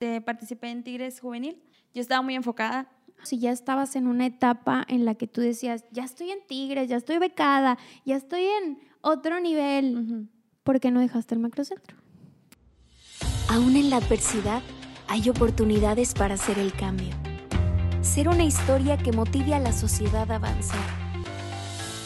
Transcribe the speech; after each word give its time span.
este, 0.00 0.22
participé 0.22 0.70
en 0.70 0.82
Tigres 0.82 1.20
Juvenil. 1.20 1.62
Yo 1.92 2.00
estaba 2.00 2.22
muy 2.22 2.34
enfocada. 2.34 2.90
Si 3.22 3.38
ya 3.38 3.50
estabas 3.52 3.96
en 3.96 4.06
una 4.06 4.24
etapa 4.24 4.82
en 4.88 5.04
la 5.04 5.14
que 5.14 5.26
tú 5.26 5.42
decías, 5.42 5.84
ya 5.90 6.04
estoy 6.04 6.30
en 6.30 6.38
Tigres, 6.46 6.88
ya 6.88 6.96
estoy 6.96 7.18
becada, 7.18 7.76
ya 8.06 8.16
estoy 8.16 8.44
en 8.44 8.78
otro 9.02 9.40
nivel, 9.40 10.26
¿por 10.62 10.80
qué 10.80 10.90
no 10.90 11.00
dejaste 11.00 11.34
el 11.34 11.40
macrocentro? 11.42 11.98
Aún 13.50 13.76
en 13.76 13.90
la 13.90 13.98
adversidad 13.98 14.62
hay 15.06 15.28
oportunidades 15.28 16.14
para 16.14 16.34
hacer 16.34 16.58
el 16.58 16.72
cambio. 16.72 17.14
Ser 18.00 18.28
una 18.28 18.44
historia 18.44 18.96
que 18.96 19.12
motive 19.12 19.52
a 19.52 19.60
la 19.60 19.72
sociedad 19.72 20.30
a 20.30 20.36
avanzar. 20.36 20.80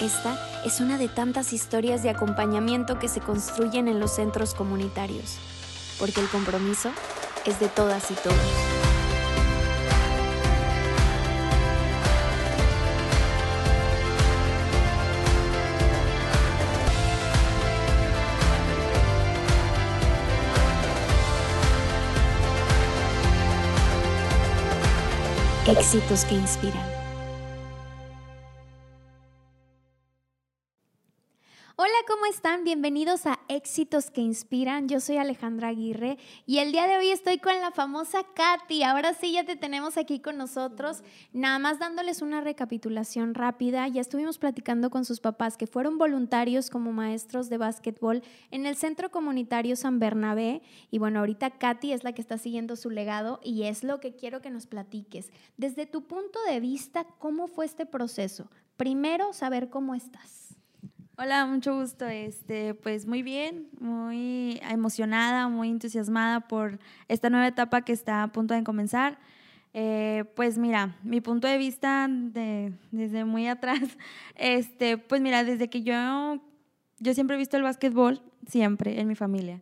Esta 0.01 0.37
es 0.67 0.81
una 0.81 0.99
de 0.99 1.07
tantas 1.07 1.53
historias 1.53 2.03
de 2.03 2.11
acompañamiento 2.11 2.99
que 2.99 3.07
se 3.07 3.21
construyen 3.21 3.87
en 3.87 4.01
los 4.01 4.17
centros 4.17 4.53
comunitarios, 4.53 5.39
porque 6.01 6.21
el 6.21 6.27
compromiso 6.27 6.91
es 7.47 7.61
de 7.61 7.69
todas 7.69 8.11
y 8.11 8.15
todos. 8.15 8.37
Éxitos 25.67 26.25
que 26.27 26.35
inspiran. 26.35 26.94
¿Cómo 32.25 32.33
están? 32.33 32.65
Bienvenidos 32.65 33.27
a 33.27 33.39
Éxitos 33.49 34.11
que 34.11 34.23
Inspiran. 34.23 34.89
Yo 34.89 34.99
soy 35.01 35.19
Alejandra 35.19 35.69
Aguirre 35.69 36.17
y 36.47 36.57
el 36.57 36.73
día 36.73 36.87
de 36.87 36.97
hoy 36.97 37.11
estoy 37.11 37.37
con 37.37 37.61
la 37.61 37.71
famosa 37.71 38.25
Katy. 38.35 38.83
Ahora 38.83 39.13
sí, 39.13 39.33
ya 39.33 39.45
te 39.45 39.57
tenemos 39.57 39.99
aquí 39.99 40.21
con 40.21 40.39
nosotros. 40.39 41.03
Nada 41.35 41.59
más 41.59 41.79
dándoles 41.79 42.23
una 42.23 42.41
recapitulación 42.41 43.35
rápida. 43.35 43.87
Ya 43.89 44.01
estuvimos 44.01 44.39
platicando 44.39 44.89
con 44.89 45.05
sus 45.05 45.21
papás 45.21 45.59
que 45.59 45.67
fueron 45.67 45.99
voluntarios 45.99 46.71
como 46.71 46.93
maestros 46.93 47.51
de 47.51 47.59
básquetbol 47.59 48.23
en 48.51 48.65
el 48.65 48.77
Centro 48.77 49.11
Comunitario 49.11 49.77
San 49.77 49.99
Bernabé. 49.99 50.63
Y 50.91 51.01
bueno, 51.01 51.19
ahorita 51.19 51.51
Katy 51.51 51.93
es 51.93 52.05
la 52.05 52.15
que 52.15 52.23
está 52.23 52.39
siguiendo 52.39 52.77
su 52.77 52.89
legado 52.89 53.39
y 53.45 53.65
es 53.65 53.85
lo 53.85 54.01
que 54.01 54.17
quiero 54.17 54.41
que 54.41 54.49
nos 54.49 54.67
platiques. 54.67 55.31
Desde 55.59 55.85
tu 55.85 56.07
punto 56.07 56.39
de 56.49 56.59
vista, 56.61 57.05
¿cómo 57.19 57.49
fue 57.49 57.67
este 57.67 57.85
proceso? 57.85 58.49
Primero, 58.79 59.35
saber 59.35 59.69
cómo 59.69 59.95
estás. 59.95 60.44
Hola, 61.17 61.47
mucho 61.47 61.77
gusto. 61.77 62.07
Este, 62.09 62.75
pues 62.75 63.07
muy 63.07 63.23
bien, 63.23 63.69
muy 63.79 64.61
emocionada, 64.69 65.47
muy 65.49 65.71
entusiasmada 65.71 66.41
por 66.49 66.81
esta 67.07 67.31
nueva 67.31 67.47
etapa 67.47 67.83
que 67.83 67.93
está 67.93 68.25
a 68.25 68.33
punto 68.33 68.53
de 68.53 68.65
comenzar. 68.65 69.19
Eh, 69.75 70.25
pues 70.35 70.59
mira, 70.59 70.97
mi 71.05 71.21
punto 71.21 71.47
de 71.47 71.57
vista 71.57 72.09
de, 72.11 72.73
desde 72.91 73.25
muy 73.25 73.47
atrás, 73.49 73.97
este, 74.35 74.99
pues 74.99 75.21
mira, 75.21 75.45
desde 75.45 75.71
que 75.71 75.83
yo, 75.83 76.41
yo 76.99 77.15
siempre 77.15 77.37
he 77.37 77.39
visto 77.39 77.57
el 77.57 77.63
básquetbol, 77.63 78.21
siempre, 78.49 79.01
en 79.01 79.07
mi 79.07 79.15
familia. 79.15 79.61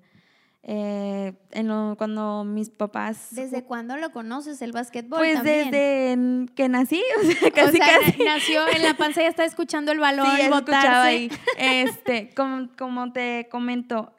Eh, 0.64 1.32
en 1.50 1.96
cuando 1.96 2.44
mis 2.44 2.70
papás... 2.70 3.28
¿Desde 3.30 3.64
cuándo 3.64 3.96
lo 3.96 4.12
conoces 4.12 4.62
el 4.62 4.70
básquetbol? 4.70 5.18
Pues 5.18 5.42
desde 5.42 6.46
que 6.54 6.68
nací, 6.68 7.02
o 7.20 7.26
sea, 7.26 7.50
casi, 7.50 7.78
casi. 7.78 8.22
nació 8.22 8.68
en 8.68 8.82
la 8.82 8.94
panza, 8.94 9.22
ya 9.22 9.28
está 9.28 9.44
escuchando 9.44 9.90
el 9.90 9.98
balón 9.98 10.26
sí, 10.36 10.48
botarse. 10.48 10.88
Ahí. 10.88 11.30
Este, 11.58 12.30
como, 12.34 12.68
como, 12.78 13.12
te 13.12 13.48
comento, 13.50 14.12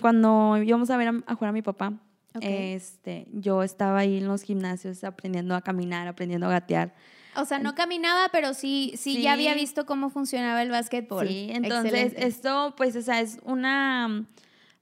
cuando 0.00 0.58
íbamos 0.58 0.90
a 0.90 0.96
ver 0.96 1.08
a, 1.08 1.34
jugar 1.34 1.48
a 1.48 1.52
mi 1.52 1.62
papá, 1.62 1.92
este, 2.40 3.26
yo 3.32 3.64
estaba 3.64 3.98
ahí 3.98 4.18
en 4.18 4.28
los 4.28 4.42
gimnasios 4.42 5.02
aprendiendo 5.02 5.56
a 5.56 5.62
caminar, 5.62 6.06
aprendiendo 6.06 6.46
a 6.46 6.50
gatear. 6.50 6.94
O 7.36 7.44
sea, 7.44 7.58
no 7.58 7.74
caminaba, 7.74 8.28
pero 8.30 8.54
sí, 8.54 8.94
sí, 8.96 9.22
ya 9.22 9.32
había 9.32 9.54
visto 9.54 9.86
cómo 9.86 10.10
funcionaba 10.10 10.62
el 10.62 10.70
básquetbol. 10.70 11.26
Sí, 11.26 11.48
entonces 11.50 12.12
esto, 12.16 12.74
pues, 12.76 12.94
o 12.94 13.02
sea, 13.02 13.20
es 13.20 13.38
una 13.44 14.26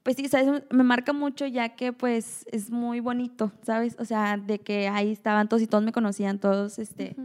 pues 0.03 0.15
sí, 0.15 0.27
¿sabes? 0.27 0.63
me 0.69 0.83
marca 0.83 1.13
mucho 1.13 1.45
ya 1.45 1.69
que 1.75 1.93
pues 1.93 2.45
es 2.51 2.71
muy 2.71 2.99
bonito, 2.99 3.51
¿sabes? 3.63 3.95
O 3.99 4.05
sea, 4.05 4.37
de 4.37 4.59
que 4.59 4.87
ahí 4.87 5.11
estaban 5.11 5.49
todos 5.49 5.61
y 5.61 5.67
todos 5.67 5.83
me 5.83 5.91
conocían, 5.91 6.39
todos, 6.39 6.79
este, 6.79 7.15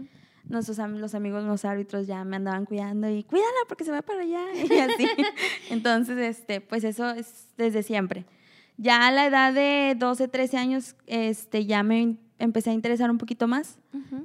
nuestros 0.48 0.78
los 0.78 1.14
amigos, 1.14 1.44
los 1.44 1.64
árbitros 1.64 2.06
ya 2.06 2.24
me 2.24 2.36
andaban 2.36 2.64
cuidando 2.66 3.08
y 3.08 3.22
cuídala 3.24 3.50
porque 3.68 3.84
se 3.84 3.92
va 3.92 4.02
para 4.02 4.20
allá 4.20 4.42
y 4.54 4.78
así. 4.78 5.06
Entonces, 5.70 6.18
este, 6.18 6.60
pues 6.60 6.84
eso 6.84 7.10
es 7.10 7.48
desde 7.56 7.82
siempre. 7.82 8.26
Ya 8.76 9.06
a 9.06 9.12
la 9.12 9.26
edad 9.26 9.54
de 9.54 9.94
12, 9.96 10.28
13 10.28 10.56
años, 10.56 10.96
este, 11.06 11.64
ya 11.66 11.82
me 11.82 12.16
empecé 12.38 12.70
a 12.70 12.72
interesar 12.72 13.10
un 13.10 13.18
poquito 13.18 13.46
más 13.46 13.78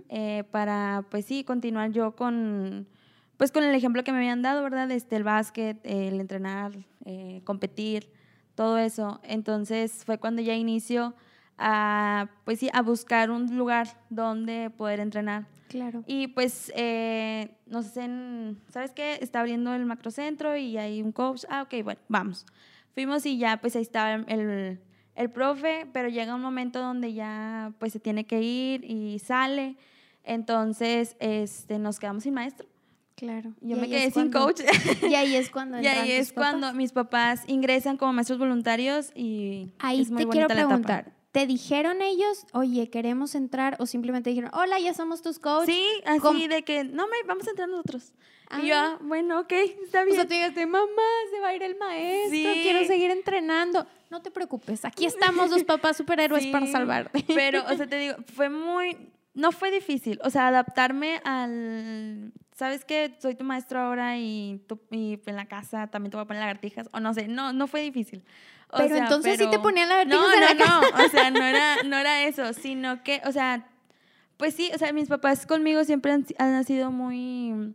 eh, 0.09 0.43
para, 0.49 1.05
pues 1.11 1.25
sí, 1.25 1.43
continuar 1.43 1.91
yo 1.91 2.15
con, 2.15 2.87
pues 3.37 3.51
con 3.51 3.63
el 3.63 3.75
ejemplo 3.75 4.03
que 4.03 4.11
me 4.11 4.17
habían 4.17 4.41
dado, 4.41 4.63
¿verdad? 4.63 4.89
Este, 4.89 5.15
el 5.15 5.23
básquet, 5.23 5.77
el 5.83 6.19
entrenar, 6.19 6.71
eh, 7.05 7.41
competir, 7.43 8.09
todo 8.59 8.77
eso. 8.77 9.21
Entonces 9.23 10.03
fue 10.03 10.17
cuando 10.17 10.41
ya 10.41 10.53
inicio 10.53 11.13
a, 11.57 12.27
pues 12.43 12.59
sí, 12.59 12.69
a 12.73 12.81
buscar 12.81 13.31
un 13.31 13.57
lugar 13.57 13.87
donde 14.09 14.69
poder 14.69 14.99
entrenar. 14.99 15.47
Claro. 15.69 16.03
Y 16.07 16.27
pues, 16.27 16.69
eh, 16.75 17.55
no 17.67 17.83
sé, 17.83 18.09
¿sabes 18.67 18.91
qué? 18.91 19.17
Está 19.21 19.39
abriendo 19.39 19.73
el 19.73 19.85
macrocentro 19.85 20.57
y 20.57 20.77
hay 20.77 21.01
un 21.01 21.13
coach. 21.13 21.45
Ah, 21.47 21.61
ok, 21.61 21.85
bueno, 21.85 22.01
vamos. 22.09 22.45
Fuimos 22.93 23.25
y 23.25 23.37
ya, 23.37 23.61
pues 23.61 23.77
ahí 23.77 23.81
estaba 23.81 24.15
el, 24.15 24.81
el 25.15 25.29
profe, 25.29 25.87
pero 25.93 26.09
llega 26.09 26.35
un 26.35 26.41
momento 26.41 26.79
donde 26.79 27.13
ya, 27.13 27.71
pues 27.79 27.93
se 27.93 28.01
tiene 28.01 28.25
que 28.25 28.41
ir 28.41 28.83
y 28.83 29.19
sale. 29.19 29.77
Entonces, 30.25 31.15
este, 31.21 31.79
nos 31.79 31.97
quedamos 31.97 32.23
sin 32.23 32.33
maestro. 32.33 32.67
Claro. 33.19 33.53
Yo 33.59 33.75
me 33.75 33.89
quedé 33.89 34.11
sin 34.11 34.31
coach. 34.31 34.61
Y 35.09 35.15
ahí 35.15 35.35
es 35.35 35.49
cuando 35.51 35.81
Y 35.81 35.87
ahí 35.87 36.11
es 36.11 36.31
cuando 36.31 36.73
mis 36.73 36.93
papás 36.93 37.43
ingresan 37.47 37.97
como 37.97 38.13
maestros 38.13 38.39
voluntarios 38.39 39.11
y 39.13 39.73
ahí 39.79 40.05
te 40.05 40.27
quiero 40.27 40.47
preguntar. 40.47 41.13
¿Te 41.31 41.45
dijeron 41.45 42.01
ellos, 42.01 42.45
oye, 42.53 42.89
queremos 42.89 43.35
entrar? 43.35 43.75
¿O 43.79 43.85
simplemente 43.85 44.31
dijeron, 44.31 44.49
hola, 44.53 44.79
ya 44.79 44.95
somos 44.95 45.21
tus 45.21 45.37
coaches? 45.37 45.75
Sí, 45.75 45.85
así 46.05 46.47
de 46.47 46.63
que, 46.63 46.83
no, 46.85 47.07
me, 47.07 47.17
vamos 47.27 47.45
a 47.45 47.51
entrar 47.51 47.69
nosotros. 47.69 48.13
Y 48.57 48.67
yo, 48.67 48.75
ah, 48.75 48.97
bueno, 49.01 49.41
ok, 49.41 49.51
está 49.83 50.05
bien. 50.05 50.13
O 50.13 50.15
sea, 50.15 50.25
tú 50.27 50.33
dijiste, 50.33 50.65
mamá, 50.65 50.87
se 51.31 51.39
va 51.39 51.49
a 51.49 51.55
ir 51.55 51.61
el 51.61 51.77
maestro, 51.77 52.51
quiero 52.63 52.83
seguir 52.87 53.11
entrenando. 53.11 53.85
No 54.09 54.23
te 54.23 54.31
preocupes, 54.31 54.85
aquí 54.85 55.05
estamos 55.05 55.51
los 55.51 55.63
papás 55.65 55.97
superhéroes 55.97 56.47
para 56.47 56.65
salvarte. 56.65 57.23
Pero, 57.27 57.63
o 57.69 57.75
sea, 57.75 57.85
te 57.85 57.99
digo, 57.99 58.15
fue 58.33 58.49
muy, 58.49 58.97
no 59.39 59.53
fue 59.53 59.71
difícil, 59.71 60.19
o 60.23 60.29
sea, 60.29 60.49
adaptarme 60.49 61.21
al, 61.23 62.33
¿sabes 62.55 62.83
qué? 62.83 63.15
Soy 63.19 63.35
tu 63.35 63.45
maestro 63.45 63.79
ahora 63.79 64.17
y, 64.17 64.61
tú, 64.67 64.79
y 64.91 65.17
en 65.25 65.35
la 65.37 65.45
casa 65.45 65.87
también 65.87 66.11
te 66.11 66.17
voy 66.17 66.25
a 66.25 66.27
poner 66.27 66.41
lagartijas, 66.41 66.89
o 66.91 66.99
no 66.99 67.13
sé, 67.13 67.29
no, 67.29 67.53
no 67.53 67.67
fue 67.67 67.81
difícil. 67.81 68.21
pero 68.75 68.97
entonces 68.97 69.39
sí 69.39 69.49
te 69.49 69.59
ponían 69.59 69.87
lagartijas 69.87 70.19
no, 70.19 70.33
en 70.33 70.41
la 70.41 70.65
no, 70.65 70.81
No, 70.81 71.05
o 71.05 71.09
sea, 71.09 71.31
no 71.31 71.41
era, 71.41 71.83
no 71.83 71.97
era 71.97 72.23
eso, 72.23 72.51
sino 72.51 73.01
que, 73.01 73.21
o 73.25 73.31
sea, 73.31 73.65
pues 74.35 74.55
sí, 74.55 74.69
o 74.75 74.77
sea, 74.77 74.91
mis 74.91 75.07
papás 75.07 75.45
conmigo 75.45 75.85
siempre 75.85 76.11
han, 76.11 76.25
han 76.37 76.65
sido 76.65 76.91
muy... 76.91 77.73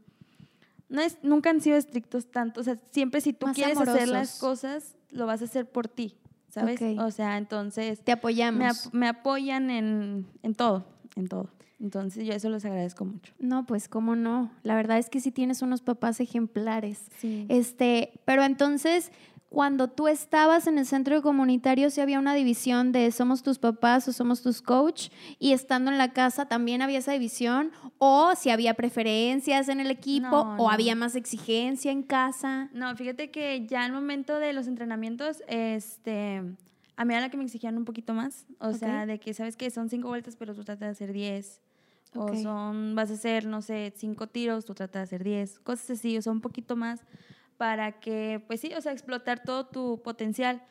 No 0.91 1.01
es, 1.01 1.19
nunca 1.23 1.49
han 1.49 1.63
sido 1.63 1.79
estrictos 1.79 2.31
tanto, 2.31 2.61
o 2.61 2.65
sea, 2.65 2.77
siempre 2.91 3.23
si 3.23 3.33
tú 3.33 3.47
quieres 3.55 3.79
hacer 3.79 4.09
las 4.09 4.39
cosas, 4.39 4.97
lo 5.11 5.25
vas 5.25 5.41
a 5.41 5.47
hacer 5.47 5.67
por 5.67 5.89
ti, 5.89 6.19
¿sabes? 6.51 6.79
O 6.99 7.11
sea, 7.11 7.39
entonces... 7.39 8.01
Te 8.05 8.13
apoyamos. 8.13 8.93
Me, 8.93 9.01
me 9.01 9.09
apoyan 9.09 9.71
en, 9.71 10.27
en 10.43 10.55
todo, 10.55 10.85
en 11.17 11.27
todo. 11.27 11.54
Entonces 11.81 12.27
yo 12.27 12.33
eso 12.33 12.49
los 12.49 12.65
agradezco 12.65 13.05
mucho. 13.05 13.33
No, 13.39 13.67
pues 13.67 13.89
cómo 13.89 14.17
no. 14.17 14.51
La 14.63 14.75
verdad 14.75 14.99
es 14.99 15.11
que 15.11 15.21
sí 15.21 15.31
tienes 15.31 15.63
unos 15.63 15.83
papás 15.83 16.21
ejemplares. 16.21 17.03
Sí. 17.19 17.47
Este, 17.49 18.13
pero 18.25 18.45
entonces 18.45 19.11
cuando 19.55 19.89
tú 19.89 20.09
estabas 20.09 20.67
en 20.67 20.79
el 20.79 20.85
centro 20.85 21.23
comunitario, 21.23 21.89
si 21.89 22.01
había 22.01 22.19
una 22.19 22.35
división 22.35 22.91
de 22.91 23.11
somos 23.13 23.43
tus 23.45 23.59
papás 23.59 24.07
o 24.09 24.13
somos 24.13 24.43
tus 24.43 24.61
coach, 24.61 25.11
y 25.39 25.53
estando 25.53 25.93
en 25.93 25.97
la 25.97 26.13
casa 26.13 26.47
también 26.47 26.83
había 26.83 26.99
esa 26.99 27.13
división, 27.13 27.71
o 27.99 28.35
si 28.35 28.51
había 28.51 28.75
preferencias 28.75 29.69
en 29.69 29.79
el 29.79 29.93
equipo, 29.93 30.57
o 30.59 30.71
había 30.71 30.97
más 30.97 31.15
exigencia 31.15 31.93
en 31.93 32.03
casa. 32.03 32.69
No, 32.73 32.95
fíjate 32.97 33.31
que 33.31 33.65
ya 33.67 33.85
al 33.85 33.93
momento 33.93 34.41
de 34.41 34.53
los 34.53 34.67
entrenamientos, 34.67 35.43
este, 35.47 36.43
a 36.97 37.05
mí 37.05 37.15
era 37.15 37.23
la 37.23 37.31
que 37.31 37.37
me 37.37 37.45
exigían 37.45 37.77
un 37.77 37.85
poquito 37.85 38.15
más, 38.15 38.47
o 38.59 38.73
sea, 38.73 39.07
de 39.07 39.19
que 39.19 39.35
sabes 39.35 39.57
que 39.57 39.71
son 39.71 39.89
cinco 39.89 40.09
vueltas, 40.09 40.37
pero 40.37 40.55
tú 40.55 40.65
tratas 40.65 40.81
de 40.81 40.93
hacer 40.93 41.13
diez. 41.13 41.61
O 42.17 42.33
son, 42.37 42.95
vas 42.95 43.11
a 43.11 43.15
hacer, 43.15 43.45
no 43.45 43.61
sé, 43.61 43.93
cinco 43.97 44.29
tiros, 44.29 44.65
tú 44.65 44.75
tratas 44.75 45.01
de 45.01 45.17
hacer 45.17 45.25
diez. 45.25 45.59
Cosas 45.59 45.91
así, 45.91 46.17
o 46.17 46.23
sea, 46.23 46.31
un 46.31 46.41
poquito 46.41 46.77
más 46.77 47.01
para 47.57 47.99
que, 47.99 48.43
pues 48.47 48.61
sí, 48.61 48.73
o 48.77 48.81
sea, 48.81 48.93
explotar 48.93 49.43
todo 49.43 49.67
tu 49.67 50.01
potencial. 50.03 50.63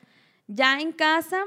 Ya 0.47 0.79
en 0.79 0.93
casa, 0.93 1.43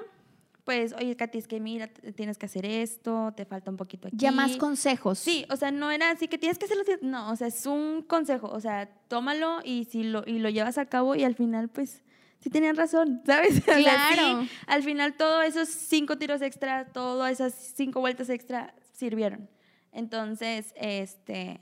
pues, 0.64 0.93
oye, 0.94 1.17
Katy, 1.17 1.38
es 1.38 1.49
que 1.49 1.61
mira, 1.61 1.88
tienes 1.88 2.37
que 2.38 2.46
hacer 2.46 2.67
esto, 2.67 3.32
te 3.37 3.44
falta 3.44 3.70
un 3.70 3.76
poquito 3.76 4.08
aquí. 4.08 4.17
Ya 4.19 4.32
más 4.32 4.56
consejos. 4.56 5.19
Sí, 5.19 5.46
o 5.49 5.56
sea, 5.56 5.70
no 5.70 5.90
era 5.90 6.11
así 6.11 6.28
que 6.28 6.38
tienes 6.38 6.58
que 6.58 6.67
hacerlo. 6.67 6.82
No, 7.02 7.31
o 7.31 7.37
sea, 7.37 7.46
es 7.46 7.67
un 7.67 8.02
consejo, 8.02 8.49
o 8.49 8.61
sea, 8.61 8.90
tómalo 9.08 9.61
y, 9.64 9.84
si 9.84 10.05
lo, 10.05 10.25
y 10.26 10.40
lo 10.40 10.50
llevas 10.50 10.76
a 10.76 10.87
cabo 10.87 11.14
y 11.14 11.25
al 11.25 11.34
final, 11.34 11.69
pues, 11.69 12.02
sí 12.41 12.50
tenían 12.50 12.77
razón, 12.77 13.23
¿sabes? 13.27 13.61
Claro. 13.62 14.47
al 14.67 14.83
final 14.83 15.17
todos 15.17 15.44
esos 15.44 15.69
cinco 15.69 16.19
tiros 16.19 16.43
extra, 16.43 16.87
todas 16.87 17.33
esas 17.33 17.55
cinco 17.55 18.00
vueltas 18.00 18.29
extra 18.29 18.75
sirvieron. 18.93 19.49
Entonces, 19.93 20.75
este, 20.77 21.61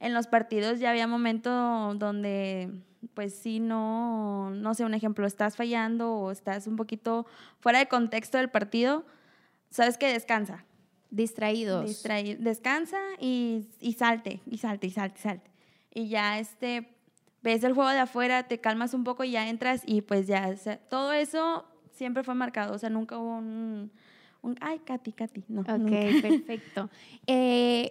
en 0.00 0.12
los 0.12 0.26
partidos 0.26 0.80
ya 0.80 0.90
había 0.90 1.06
momentos 1.06 1.98
donde, 1.98 2.70
pues 3.14 3.34
sí, 3.34 3.60
no, 3.60 4.50
no 4.50 4.74
sé, 4.74 4.84
un 4.84 4.94
ejemplo, 4.94 5.26
estás 5.26 5.56
fallando 5.56 6.12
o 6.12 6.30
estás 6.30 6.66
un 6.66 6.76
poquito 6.76 7.26
fuera 7.60 7.78
de 7.78 7.86
contexto 7.86 8.38
del 8.38 8.50
partido, 8.50 9.06
sabes 9.70 9.98
que 9.98 10.12
descansa. 10.12 10.64
Distraídos. 11.08 12.02
descansa 12.38 12.98
y, 13.20 13.68
y 13.80 13.92
salte, 13.92 14.40
y 14.44 14.58
salte, 14.58 14.88
y 14.88 14.90
salte, 14.90 15.18
y 15.18 15.22
salte. 15.22 15.50
Y 15.94 16.08
ya, 16.08 16.38
este, 16.38 16.95
ves 17.42 17.64
el 17.64 17.72
juego 17.74 17.90
de 17.90 17.98
afuera, 17.98 18.44
te 18.44 18.60
calmas 18.60 18.94
un 18.94 19.04
poco 19.04 19.24
y 19.24 19.32
ya 19.32 19.48
entras 19.48 19.82
y 19.86 20.02
pues 20.02 20.26
ya, 20.26 20.54
todo 20.88 21.12
eso 21.12 21.64
siempre 21.92 22.22
fue 22.22 22.34
marcado, 22.34 22.74
o 22.74 22.78
sea, 22.78 22.90
nunca 22.90 23.18
hubo 23.18 23.36
un, 23.36 23.90
ay, 24.60 24.80
Katy, 24.80 25.12
Katy, 25.12 25.44
no. 25.48 25.62
Ok, 25.62 25.66
perfecto. 26.22 26.90
Eh, 27.26 27.90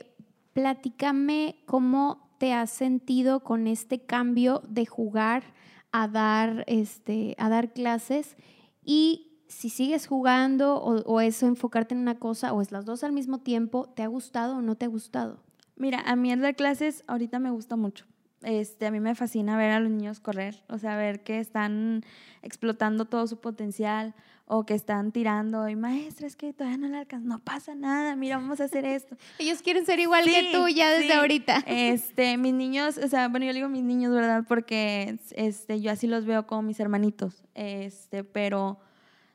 platícame 0.53 1.57
cómo 1.65 2.29
te 2.37 2.53
has 2.53 2.69
sentido 2.69 3.41
con 3.41 3.67
este 3.67 4.05
cambio 4.05 4.61
de 4.67 4.85
jugar 4.85 5.43
a 5.91 6.07
dar, 6.07 6.63
este, 6.67 7.35
a 7.37 7.49
dar 7.49 7.73
clases 7.73 8.35
y 8.83 9.31
si 9.47 9.69
sigues 9.69 10.07
jugando 10.07 10.75
o, 10.75 11.01
o, 11.03 11.21
eso 11.21 11.47
enfocarte 11.47 11.93
en 11.93 12.01
una 12.01 12.19
cosa 12.19 12.51
o 12.51 12.61
es 12.61 12.71
las 12.71 12.85
dos 12.85 13.03
al 13.03 13.13
mismo 13.13 13.39
tiempo, 13.39 13.87
¿te 13.95 14.03
ha 14.03 14.07
gustado 14.07 14.57
o 14.57 14.61
no 14.61 14.75
te 14.75 14.85
ha 14.85 14.89
gustado? 14.89 15.43
Mira, 15.75 16.01
a 16.01 16.15
mí 16.15 16.31
el 16.31 16.41
dar 16.41 16.55
clases 16.55 17.03
ahorita 17.07 17.39
me 17.39 17.51
gusta 17.51 17.75
mucho. 17.75 18.05
Este, 18.45 18.85
a 18.85 18.91
mí 18.91 18.99
me 18.99 19.15
fascina 19.15 19.57
ver 19.57 19.71
a 19.71 19.79
los 19.79 19.89
niños 19.89 20.19
correr, 20.19 20.61
o 20.69 20.77
sea, 20.77 20.95
ver 20.97 21.23
que 21.23 21.39
están 21.39 22.03
explotando 22.43 23.05
todo 23.05 23.25
su 23.25 23.39
potencial 23.39 24.13
o 24.45 24.67
que 24.67 24.75
están 24.75 25.11
tirando 25.11 25.67
y 25.67 25.75
maestra, 25.75 26.27
es 26.27 26.35
que 26.35 26.53
todavía 26.53 26.77
no 26.77 26.87
le 26.87 26.99
alcanza, 26.99 27.27
no 27.27 27.39
pasa 27.39 27.73
nada, 27.73 28.15
mira, 28.15 28.37
vamos 28.37 28.61
a 28.61 28.65
hacer 28.65 28.85
esto. 28.85 29.17
Ellos 29.39 29.63
quieren 29.63 29.83
ser 29.87 29.99
igual 29.99 30.25
que 30.25 30.51
tú 30.53 30.67
ya 30.67 30.91
desde 30.91 31.13
ahorita. 31.13 31.63
Este, 31.65 32.37
mis 32.37 32.53
niños, 32.53 32.99
o 32.99 33.07
sea, 33.07 33.29
bueno, 33.29 33.47
yo 33.47 33.53
digo 33.53 33.67
mis 33.67 33.83
niños, 33.83 34.13
¿verdad? 34.13 34.43
Porque 34.47 35.17
este, 35.31 35.81
yo 35.81 35.91
así 35.91 36.05
los 36.05 36.25
veo 36.25 36.45
como 36.45 36.61
mis 36.61 36.79
hermanitos, 36.79 37.43
este, 37.55 38.23
pero 38.23 38.79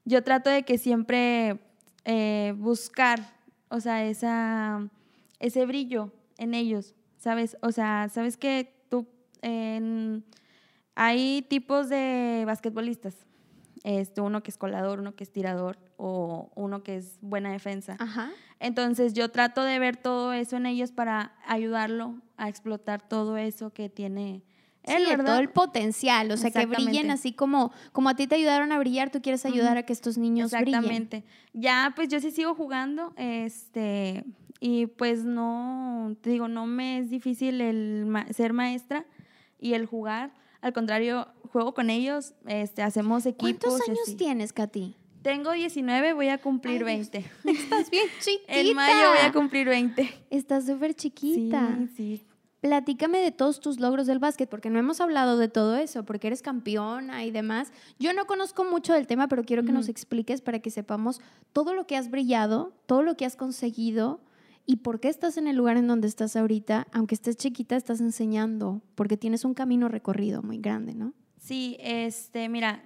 yo 0.04 0.22
trato 0.22 0.50
de 0.50 0.62
que 0.62 0.78
siempre 0.78 1.58
eh, 2.04 2.54
buscar, 2.56 3.34
o 3.70 3.80
sea, 3.80 4.04
esa, 4.04 4.88
ese 5.40 5.66
brillo 5.66 6.12
en 6.38 6.54
ellos, 6.54 6.94
¿sabes? 7.18 7.56
O 7.60 7.72
sea, 7.72 8.08
¿sabes 8.08 8.36
que 8.36 8.79
hay 10.94 11.42
tipos 11.42 11.88
de 11.88 12.44
basquetbolistas. 12.46 13.16
Este, 13.82 14.20
uno 14.20 14.42
que 14.42 14.50
es 14.50 14.58
colador, 14.58 15.00
uno 15.00 15.14
que 15.14 15.24
es 15.24 15.32
tirador 15.32 15.78
o 15.96 16.50
uno 16.54 16.82
que 16.82 16.96
es 16.96 17.18
buena 17.22 17.50
defensa. 17.50 17.96
Entonces 18.58 19.14
yo 19.14 19.30
trato 19.30 19.62
de 19.64 19.78
ver 19.78 19.96
todo 19.96 20.34
eso 20.34 20.56
en 20.56 20.66
ellos 20.66 20.92
para 20.92 21.32
ayudarlo 21.46 22.20
a 22.36 22.48
explotar 22.48 23.08
todo 23.08 23.38
eso 23.38 23.72
que 23.72 23.88
tiene 23.88 24.42
él, 24.82 25.06
sí, 25.06 25.16
todo 25.24 25.38
el 25.38 25.50
potencial, 25.50 26.30
o 26.30 26.36
sea, 26.36 26.50
que 26.50 26.64
brillen 26.64 27.10
así 27.10 27.32
como, 27.32 27.70
como 27.92 28.08
a 28.08 28.16
ti 28.16 28.26
te 28.26 28.36
ayudaron 28.36 28.72
a 28.72 28.78
brillar, 28.78 29.10
tú 29.10 29.20
quieres 29.20 29.44
ayudar 29.44 29.76
a 29.76 29.82
que 29.82 29.92
estos 29.92 30.16
niños 30.16 30.52
Exactamente. 30.52 31.24
Ya, 31.52 31.92
pues 31.94 32.08
yo 32.08 32.18
sí 32.18 32.30
sigo 32.30 32.54
jugando, 32.54 33.12
este, 33.16 34.24
y 34.58 34.86
pues 34.86 35.24
no, 35.24 36.16
te 36.22 36.30
digo, 36.30 36.48
no 36.48 36.64
me 36.64 36.98
es 36.98 37.10
difícil 37.10 37.60
el 37.60 38.10
ser 38.30 38.54
maestra, 38.54 39.04
y 39.60 39.74
el 39.74 39.86
jugar. 39.86 40.32
Al 40.60 40.72
contrario, 40.72 41.28
juego 41.52 41.74
con 41.74 41.90
ellos, 41.90 42.34
este, 42.46 42.82
hacemos 42.82 43.26
equipos. 43.26 43.70
¿Cuántos 43.70 43.88
años 43.88 44.16
tienes, 44.16 44.52
Katy? 44.52 44.96
Tengo 45.22 45.52
19, 45.52 46.14
voy 46.14 46.28
a 46.28 46.38
cumplir 46.38 46.84
20. 46.84 47.18
Estás 47.44 47.90
bien 47.90 48.06
chiquita. 48.20 48.52
en 48.54 48.74
mayo 48.74 49.10
voy 49.10 49.18
a 49.22 49.32
cumplir 49.32 49.68
20. 49.68 50.08
Estás 50.30 50.66
súper 50.66 50.94
chiquita. 50.94 51.78
Sí, 51.94 52.18
sí. 52.18 52.26
Platícame 52.60 53.20
de 53.20 53.32
todos 53.32 53.60
tus 53.60 53.80
logros 53.80 54.06
del 54.06 54.18
básquet, 54.18 54.48
porque 54.48 54.68
no 54.68 54.78
hemos 54.78 55.00
hablado 55.00 55.38
de 55.38 55.48
todo 55.48 55.76
eso, 55.76 56.04
porque 56.04 56.26
eres 56.26 56.42
campeona 56.42 57.24
y 57.24 57.30
demás. 57.30 57.72
Yo 57.98 58.12
no 58.12 58.26
conozco 58.26 58.64
mucho 58.64 58.92
del 58.92 59.06
tema, 59.06 59.28
pero 59.28 59.44
quiero 59.44 59.64
que 59.64 59.72
nos 59.72 59.88
expliques 59.88 60.42
para 60.42 60.58
que 60.58 60.70
sepamos 60.70 61.22
todo 61.54 61.72
lo 61.72 61.86
que 61.86 61.96
has 61.96 62.10
brillado, 62.10 62.74
todo 62.84 63.02
lo 63.02 63.16
que 63.16 63.24
has 63.24 63.36
conseguido 63.36 64.20
¿Y 64.66 64.76
por 64.76 65.00
qué 65.00 65.08
estás 65.08 65.36
en 65.36 65.48
el 65.48 65.56
lugar 65.56 65.76
en 65.76 65.86
donde 65.86 66.06
estás 66.06 66.36
ahorita? 66.36 66.86
Aunque 66.92 67.14
estés 67.14 67.36
chiquita, 67.36 67.76
estás 67.76 68.00
enseñando, 68.00 68.82
porque 68.94 69.16
tienes 69.16 69.44
un 69.44 69.54
camino 69.54 69.88
recorrido 69.88 70.42
muy 70.42 70.58
grande, 70.58 70.94
¿no? 70.94 71.12
Sí, 71.38 71.76
este, 71.80 72.48
mira, 72.48 72.84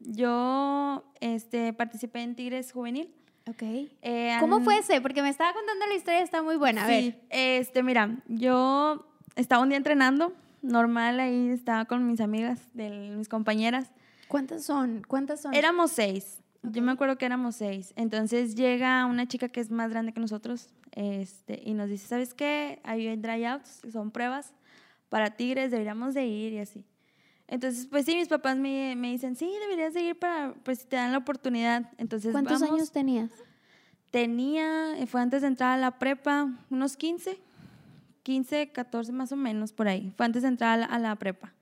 yo 0.00 1.04
este, 1.20 1.72
participé 1.72 2.22
en 2.22 2.34
Tigres 2.34 2.72
Juvenil. 2.72 3.14
Ok. 3.48 3.62
Eh, 3.62 4.36
¿Cómo 4.40 4.60
fue 4.60 4.78
ese? 4.78 5.00
Porque 5.00 5.22
me 5.22 5.28
estaba 5.28 5.52
contando 5.52 5.86
la 5.86 5.94
historia, 5.94 6.20
está 6.22 6.42
muy 6.42 6.56
buena. 6.56 6.84
A 6.84 6.88
sí, 6.88 7.14
este, 7.30 7.82
mira, 7.82 8.22
yo 8.26 9.06
estaba 9.36 9.62
un 9.62 9.68
día 9.68 9.78
entrenando, 9.78 10.32
normal, 10.62 11.20
ahí 11.20 11.50
estaba 11.50 11.84
con 11.84 12.06
mis 12.06 12.20
amigas, 12.20 12.60
de 12.74 13.14
mis 13.16 13.28
compañeras. 13.28 13.90
¿Cuántas 14.28 14.64
son? 14.64 15.02
¿Cuántas 15.06 15.42
son? 15.42 15.54
Éramos 15.54 15.90
seis. 15.90 16.38
Yo 16.62 16.82
me 16.82 16.92
acuerdo 16.92 17.16
que 17.16 17.26
éramos 17.26 17.56
seis. 17.56 17.92
Entonces 17.96 18.54
llega 18.54 19.04
una 19.06 19.26
chica 19.26 19.48
que 19.48 19.60
es 19.60 19.70
más 19.70 19.90
grande 19.90 20.12
que 20.12 20.20
nosotros 20.20 20.68
este, 20.92 21.62
y 21.64 21.74
nos 21.74 21.88
dice, 21.88 22.06
¿sabes 22.06 22.34
qué? 22.34 22.80
Hay 22.84 23.16
tryouts, 23.16 23.82
son 23.92 24.10
pruebas 24.10 24.52
para 25.08 25.30
Tigres, 25.30 25.70
deberíamos 25.70 26.14
de 26.14 26.26
ir 26.26 26.52
y 26.52 26.58
así. 26.58 26.84
Entonces, 27.48 27.86
pues 27.86 28.04
sí, 28.06 28.14
mis 28.14 28.28
papás 28.28 28.56
me, 28.56 28.94
me 28.96 29.10
dicen, 29.10 29.34
sí, 29.34 29.52
deberías 29.60 29.92
de 29.92 30.02
ir 30.02 30.18
para, 30.18 30.54
pues 30.62 30.80
si 30.80 30.86
te 30.86 30.96
dan 30.96 31.10
la 31.10 31.18
oportunidad. 31.18 31.90
Entonces, 31.98 32.30
¿Cuántos 32.32 32.62
años 32.62 32.92
tenías? 32.92 33.30
Tenía, 34.12 34.94
fue 35.06 35.20
antes 35.20 35.42
de 35.42 35.48
entrar 35.48 35.72
a 35.72 35.76
la 35.76 35.98
prepa, 35.98 36.48
unos 36.70 36.96
15, 36.96 37.38
15, 38.22 38.70
14 38.70 39.12
más 39.12 39.32
o 39.32 39.36
menos 39.36 39.72
por 39.72 39.88
ahí. 39.88 40.12
Fue 40.16 40.26
antes 40.26 40.42
de 40.42 40.48
entrar 40.48 40.86
a 40.88 40.98
la 40.98 41.16
prepa. 41.16 41.52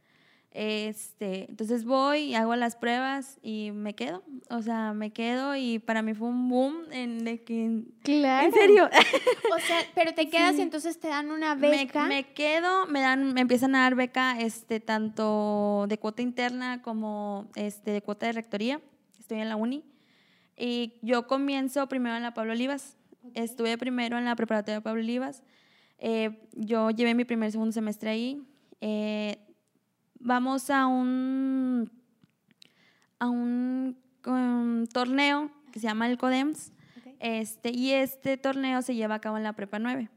Este, 0.60 1.48
entonces 1.48 1.84
voy 1.84 2.18
y 2.18 2.34
hago 2.34 2.56
las 2.56 2.74
pruebas 2.74 3.38
y 3.42 3.70
me 3.70 3.94
quedo. 3.94 4.24
O 4.50 4.60
sea, 4.60 4.92
me 4.92 5.12
quedo 5.12 5.54
y 5.54 5.78
para 5.78 6.02
mí 6.02 6.14
fue 6.14 6.26
un 6.26 6.48
boom 6.48 6.78
en 6.90 7.22
de 7.22 7.44
que... 7.44 7.84
Claro. 8.02 8.44
En 8.44 8.52
serio. 8.52 8.90
O 9.54 9.60
sea, 9.60 9.78
pero 9.94 10.14
te 10.14 10.28
quedas 10.28 10.56
y 10.58 10.62
entonces 10.62 10.98
te 10.98 11.06
dan 11.06 11.30
una 11.30 11.54
beca. 11.54 12.06
Me, 12.06 12.32
quedo, 12.32 12.88
me 12.88 13.00
dan, 13.00 13.34
me 13.34 13.40
empiezan 13.40 13.76
a 13.76 13.82
dar 13.82 13.94
beca, 13.94 14.40
este, 14.40 14.80
tanto 14.80 15.86
de 15.88 15.96
cuota 15.98 16.22
interna 16.22 16.82
como 16.82 17.48
este, 17.54 17.92
de 17.92 18.02
cuota 18.02 18.26
de 18.26 18.32
rectoría. 18.32 18.80
Estoy 19.16 19.38
en 19.38 19.48
la 19.48 19.54
uni. 19.54 19.84
Y 20.56 20.94
yo 21.02 21.28
comienzo 21.28 21.88
primero 21.88 22.16
en 22.16 22.24
la 22.24 22.34
Pablo 22.34 22.50
Olivas. 22.50 22.96
Estuve 23.34 23.78
primero 23.78 24.18
en 24.18 24.24
la 24.24 24.34
preparatoria 24.34 24.78
de 24.78 24.82
Pablo 24.82 25.02
Olivas. 25.02 25.44
Eh, 25.98 26.48
yo 26.52 26.90
llevé 26.90 27.14
mi 27.14 27.24
primer 27.24 27.52
segundo 27.52 27.72
semestre 27.72 28.10
ahí. 28.10 28.42
Eh, 28.80 29.38
vamos 30.20 30.70
a 30.70 30.86
un, 30.86 31.90
a 33.18 33.28
un, 33.28 33.96
torneo 34.92 35.50
que 35.72 35.80
se 35.80 35.86
llama 35.86 36.06
el 36.06 36.18
CODEMS. 36.18 36.72
Este, 37.20 37.70
y 37.70 37.92
este 37.92 38.36
torneo 38.36 38.82
se 38.82 38.94
lleva 38.94 39.16
a 39.16 39.20
cabo 39.20 39.36
en 39.36 39.42
la 39.42 39.54
Prepa 39.54 39.78
9. 39.78 40.08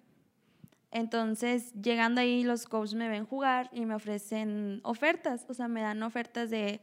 Entonces, 0.91 1.73
llegando 1.73 2.21
ahí, 2.21 2.43
los 2.43 2.65
coaches 2.65 2.95
me 2.95 3.07
ven 3.07 3.25
jugar 3.25 3.69
y 3.71 3.85
me 3.85 3.95
ofrecen 3.95 4.81
ofertas. 4.83 5.45
O 5.49 5.53
sea, 5.53 5.67
me 5.67 5.81
dan 5.81 6.03
ofertas 6.03 6.49
de 6.49 6.81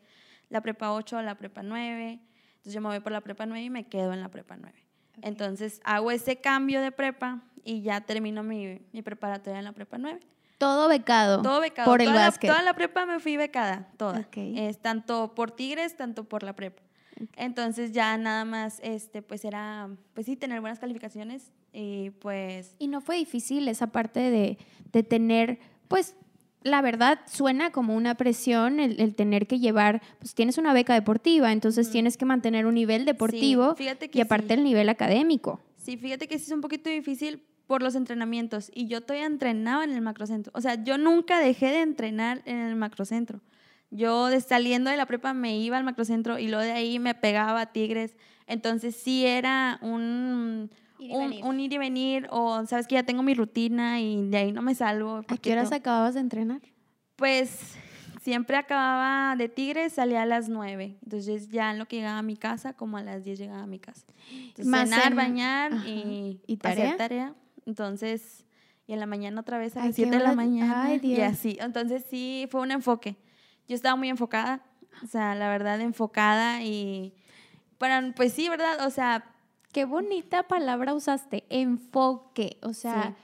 la 0.49 0.61
Prepa 0.61 0.93
8 0.93 1.19
a 1.19 1.23
la 1.23 1.37
Prepa 1.37 1.63
9. 1.63 2.21
Entonces, 2.49 2.73
yo 2.73 2.81
me 2.81 2.89
voy 2.89 3.01
por 3.01 3.13
la 3.13 3.21
Prepa 3.21 3.47
9 3.47 3.63
y 3.63 3.71
me 3.71 3.87
quedo 3.87 4.13
en 4.13 4.21
la 4.21 4.29
Prepa 4.31 4.57
9. 4.57 4.89
Entonces, 5.23 5.81
hago 5.85 6.11
ese 6.11 6.41
cambio 6.41 6.81
de 6.81 6.93
prepa 6.93 7.43
y 7.65 7.83
ya 7.83 8.01
termino 8.01 8.43
mi, 8.43 8.81
mi 8.93 9.03
preparatoria 9.03 9.59
en 9.59 9.65
la 9.65 9.73
Prepa 9.73 9.99
9. 9.99 10.21
Todo 10.59 10.89
becado. 10.89 11.43
Todo 11.43 11.61
becado. 11.61 11.91
Por 11.91 12.03
el 12.03 12.09
toda 12.09 12.27
básquet. 12.27 12.49
La, 12.49 12.57
toda 12.57 12.65
la 12.65 12.75
prepa 12.75 13.07
me 13.07 13.21
fui 13.21 13.37
becada, 13.37 13.89
toda. 13.97 14.29
Es 14.35 14.79
tanto 14.79 15.35
por 15.35 15.53
Tigres, 15.53 15.97
tanto 15.97 16.25
por 16.25 16.43
la 16.43 16.55
prepa. 16.55 16.83
Entonces 17.37 17.93
ya 17.93 18.17
nada 18.17 18.45
más, 18.45 18.81
este, 18.83 19.23
pues 19.23 19.45
era, 19.45 19.89
pues 20.15 20.27
sí, 20.27 20.37
tener 20.37 20.61
buenas 20.61 20.79
calificaciones 20.79 21.53
y 21.73 22.11
pues... 22.11 22.75
Y 22.79 22.89
no 22.89 23.01
fue 23.01 23.17
difícil 23.17 23.69
esa 23.69 23.89
parte 23.89 24.21
de, 24.21 24.59
de 24.93 25.03
tener, 25.03 25.59
pues, 25.89 26.15
la 26.63 26.83
verdad 26.83 27.21
suena 27.27 27.71
como 27.71 27.95
una 27.95 28.17
presión 28.17 28.81
el, 28.81 29.15
tener 29.15 29.47
que 29.47 29.59
llevar, 29.59 30.03
pues 30.19 30.35
tienes 30.35 30.59
una 30.59 30.73
beca 30.73 30.95
deportiva, 30.95 31.53
entonces 31.53 31.91
tienes 31.91 32.17
que 32.17 32.25
mantener 32.25 32.67
un 32.67 32.75
nivel 32.75 33.05
deportivo 33.05 33.77
y 34.13 34.21
aparte 34.21 34.55
el 34.55 34.65
nivel 34.65 34.89
académico. 34.89 35.61
Sí, 35.77 35.97
fíjate 35.97 36.29
que 36.29 36.39
sí 36.39 36.47
es 36.47 36.53
un 36.53 36.61
poquito 36.61 36.91
difícil 36.91 37.43
por 37.69 37.83
los 37.83 37.95
entrenamientos 37.95 38.73
y 38.75 38.87
yo 38.89 39.03
todavía 39.03 39.27
entrenaba 39.27 39.85
en 39.85 39.91
el 39.91 40.01
macrocentro. 40.01 40.51
O 40.57 40.61
sea, 40.63 40.83
yo 40.83 40.97
nunca 40.97 41.39
dejé 41.39 41.67
de 41.67 41.83
entrenar 41.83 42.41
en 42.47 42.59
el 42.59 42.75
macrocentro. 42.75 43.41
Yo 43.91 44.27
de 44.27 44.41
saliendo 44.41 44.91
de 44.91 44.97
la 44.97 45.05
prepa 45.07 45.35
me 45.35 45.57
iba 45.59 45.77
al 45.77 45.85
macrocentro 45.85 46.39
y 46.39 46.49
luego 46.49 46.63
de 46.65 46.73
ahí 46.73 46.99
me 46.99 47.15
pegaba 47.15 47.61
a 47.61 47.67
Tigres. 47.67 48.17
Entonces 48.47 48.97
sí 48.97 49.27
era 49.27 49.79
un 49.83 50.71
ir 50.99 51.11
y, 51.11 51.43
un, 51.43 51.61
ir 51.61 51.73
y 51.75 51.79
venir 51.79 52.27
o 52.31 52.65
sabes 52.67 52.87
que 52.89 52.95
ya 52.95 53.03
tengo 53.03 53.23
mi 53.23 53.35
rutina 53.35 54.01
y 54.01 54.29
de 54.31 54.39
ahí 54.39 54.53
no 54.53 54.63
me 54.63 54.75
salgo. 54.75 55.23
¿A 55.29 55.37
qué 55.37 55.53
horas 55.53 55.71
acababas 55.71 56.15
de 56.15 56.21
entrenar? 56.21 56.63
Pues 57.17 57.75
siempre 58.23 58.57
acababa 58.57 59.37
de 59.37 59.51
Tigres, 59.51 59.93
salía 59.93 60.23
a 60.23 60.27
las 60.27 60.49
9. 60.49 60.97
Entonces 61.03 61.51
ya 61.51 61.71
en 61.71 61.79
lo 61.79 61.85
que 61.87 61.97
llegaba 61.97 62.19
a 62.19 62.23
mi 62.23 62.39
casa, 62.39 62.73
como 62.73 62.97
a 62.97 63.03
las 63.03 63.25
10 63.25 63.39
llegaba 63.39 63.63
a 63.63 63.67
mi 63.67 63.79
casa. 63.79 64.07
Entonces, 64.31 64.73
cenar, 64.73 65.11
en- 65.13 65.17
bañar 65.17 65.73
Ajá. 65.75 65.87
y, 65.87 66.41
¿Y 66.47 66.59
hacer 66.67 66.97
tarea? 66.97 67.35
Entonces, 67.69 68.47
y 68.87 68.95
en 68.95 69.01
la 69.01 69.07
mañana 69.07 69.43
otra 69.43 69.59
vez 69.59 69.77
a 69.77 69.81
las 69.81 69.89
qué 69.89 70.03
7 70.05 70.17
de 70.17 70.23
la 70.25 70.33
mañana. 70.33 70.85
Ay, 70.85 70.97
y 71.03 71.15
Dios. 71.15 71.21
así. 71.33 71.59
Entonces 71.61 72.05
sí, 72.09 72.49
fue 72.51 72.63
un 72.63 72.71
enfoque. 72.73 73.17
Yo 73.69 73.75
estaba 73.77 73.95
muy 73.95 74.09
enfocada, 74.09 74.65
o 75.05 75.07
sea, 75.07 75.35
la 75.35 75.51
verdad, 75.51 75.79
enfocada 75.83 76.63
y 76.63 77.13
para, 77.77 78.13
pues 78.17 78.33
sí, 78.33 78.49
¿verdad? 78.49 78.85
O 78.87 78.91
sea, 78.91 79.35
Qué 79.71 79.85
bonita 79.85 80.45
palabra 80.49 80.95
usaste, 80.95 81.45
enfoque. 81.51 82.57
O 82.63 82.73
sea, 82.73 83.15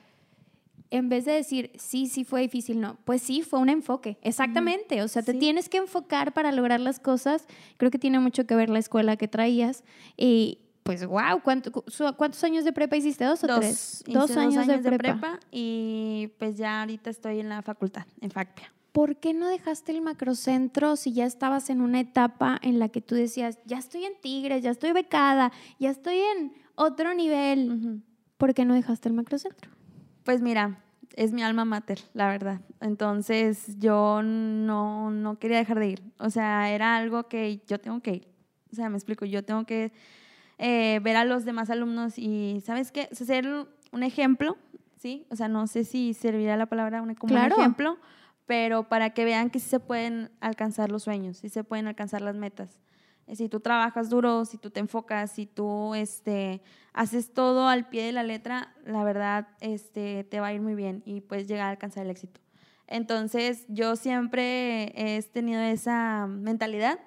en 0.91 1.09
vez 1.09 1.25
de 1.25 1.33
decir, 1.33 1.73
sí, 1.77 2.07
sí 2.07 2.23
fue 2.23 2.43
difícil, 2.43 2.83
no, 2.83 2.99
pues 3.07 3.23
sí, 3.23 3.41
fue 3.41 3.59
un 3.61 3.71
enfoque, 3.71 4.19
exactamente. 4.21 5.03
O 5.03 5.09
sea, 5.09 5.23
te 5.23 5.33
Sí. 5.33 5.39
tienes 5.39 5.71
que 5.71 5.79
enfocar 5.79 6.35
para 6.35 6.53
lograr 6.53 6.81
las 6.81 7.01
cosas. 7.01 7.47
Creo 7.79 7.91
que 7.91 7.99
tiene 7.99 8.19
mucho 8.19 8.47
que 8.47 8.55
ver 8.55 8.69
la 8.69 8.79
escuela 8.79 9.17
que 9.17 9.27
traías. 9.27 9.85
Y 10.19 10.59
pues, 10.85 11.05
wow, 11.05 11.41
¿cuántos 11.43 12.45
años 12.45 12.63
de 12.63 12.73
prepa 12.73 12.97
hiciste? 12.97 13.25
¿Dos 13.25 13.43
o 13.43 13.47
dos, 13.47 13.59
tres? 13.59 14.05
hice 14.07 14.19
Dos 14.19 14.37
años, 14.37 14.67
de, 14.67 14.79
prepa. 14.79 14.99
prepa 14.99 15.41
y 15.51 16.31
pues 16.39 16.59
ya 16.59 16.81
ahorita 16.81 17.09
estoy 17.09 17.41
en 17.41 17.49
la 17.49 17.63
facultad, 17.63 18.05
en 18.21 18.31
FACPIA. 18.31 18.71
¿Por 18.93 19.17
qué 19.17 19.33
no 19.33 19.49
dejaste 19.49 19.93
el 19.93 20.03
macrocentro 20.03 20.97
si 20.97 21.13
ya 21.15 21.25
estabas 21.25 21.71
en 21.71 21.81
una 21.81 22.01
etapa 22.01 22.61
en 22.63 22.79
la 22.79 22.91
que 22.91 23.01
tú 23.01 23.15
decías, 23.15 23.59
ya 23.65 23.79
estoy 23.79 24.05
en 24.05 24.13
Tigres, 24.21 24.63
ya 24.63 24.71
estoy 24.71 24.93
becada, 24.93 25.53
ya 25.81 25.91
estoy 25.91 26.19
en 26.19 26.53
otro 26.75 27.15
nivel? 27.15 27.73
Ujú. 27.73 28.01
¿Por 28.37 28.53
qué 28.53 28.67
no 28.67 28.75
dejaste 28.75 29.09
el 29.09 29.15
macrocentro? 29.15 29.71
Pues 30.23 30.43
mira, 30.43 30.85
es 31.17 31.33
mi 31.33 31.43
alma 31.43 31.65
mater, 31.65 32.01
la 32.13 32.29
verdad. 32.29 32.61
Entonces 32.81 33.79
yo 33.79 34.21
no, 34.23 35.11
no 35.11 35.39
quería 35.39 35.57
dejar 35.57 35.79
de 35.79 35.89
ir. 35.89 36.03
O 36.19 36.29
sea, 36.29 36.71
era 36.71 36.95
algo 36.97 37.27
que 37.27 37.63
yo 37.67 37.81
tengo 37.81 38.01
que 38.01 38.17
ir. 38.17 38.29
O 38.71 38.77
sea, 38.77 38.91
me 38.91 38.97
explico, 38.97 39.25
yo 39.25 39.43
tengo 39.45 39.65
que 39.65 39.93
eh, 40.59 41.01
ver 41.03 41.17
a 41.17 41.25
los 41.25 41.45
demás 41.45 41.71
alumnos 41.71 42.19
y, 42.19 42.63
¿sabes 42.65 42.93
qué? 42.93 43.09
O 43.13 43.15
sea, 43.15 43.27
ser 43.27 43.47
un 43.93 44.03
ejemplo, 44.03 44.57
¿sí? 44.97 45.27
O 45.31 45.37
sea, 45.37 45.49
no 45.49 45.67
sé 45.67 45.85
si 45.85 46.15
servirá 46.15 46.57
la 46.57 46.67
palabra 46.67 47.03
un- 47.03 47.15
como 47.15 47.33
Claro. 47.33 47.55
un 47.57 47.61
ejemplo, 47.61 47.99
pero 48.47 48.89
para 48.89 49.11
que 49.11 49.25
vean 49.25 49.51
que 49.51 49.59
sí 49.61 49.69
se 49.69 49.81
pueden 49.81 50.31
alcanzar 50.41 50.91
los 50.93 51.03
sueños, 51.05 51.39
sí 51.39 51.49
se 51.49 51.65
pueden 51.65 51.87
alcanzar 51.87 52.21
las 52.23 52.35
metas. 52.37 52.81
Eh, 53.27 53.37
Si 53.37 53.49
tú 53.49 53.61
trabajas 53.61 54.11
duro, 54.11 54.45
si 54.45 54.59
tú 54.59 54.71
te 54.71 54.81
enfocas, 54.81 55.31
si 55.33 55.47
tú 55.47 55.95
este, 55.95 56.61
haces 56.93 57.33
todo 57.33 57.69
al 57.69 57.89
pie 57.89 58.05
de 58.05 58.13
la 58.13 58.23
letra, 58.23 58.75
la 58.85 59.03
verdad 59.03 59.49
este, 59.61 60.25
te 60.25 60.41
va 60.41 60.49
a 60.49 60.53
ir 60.53 60.61
muy 60.61 60.75
bien 60.75 61.03
y 61.07 61.21
puedes 61.23 61.49
llegar 61.49 61.67
a 61.69 61.71
alcanzar 61.71 62.05
el 62.05 62.11
éxito. 62.11 62.41
Entonces, 62.87 63.65
yo 63.69 63.97
siempre 63.97 64.93
he 64.95 65.23
tenido 65.23 65.61
esa 65.63 66.27
mentalidad 66.29 66.99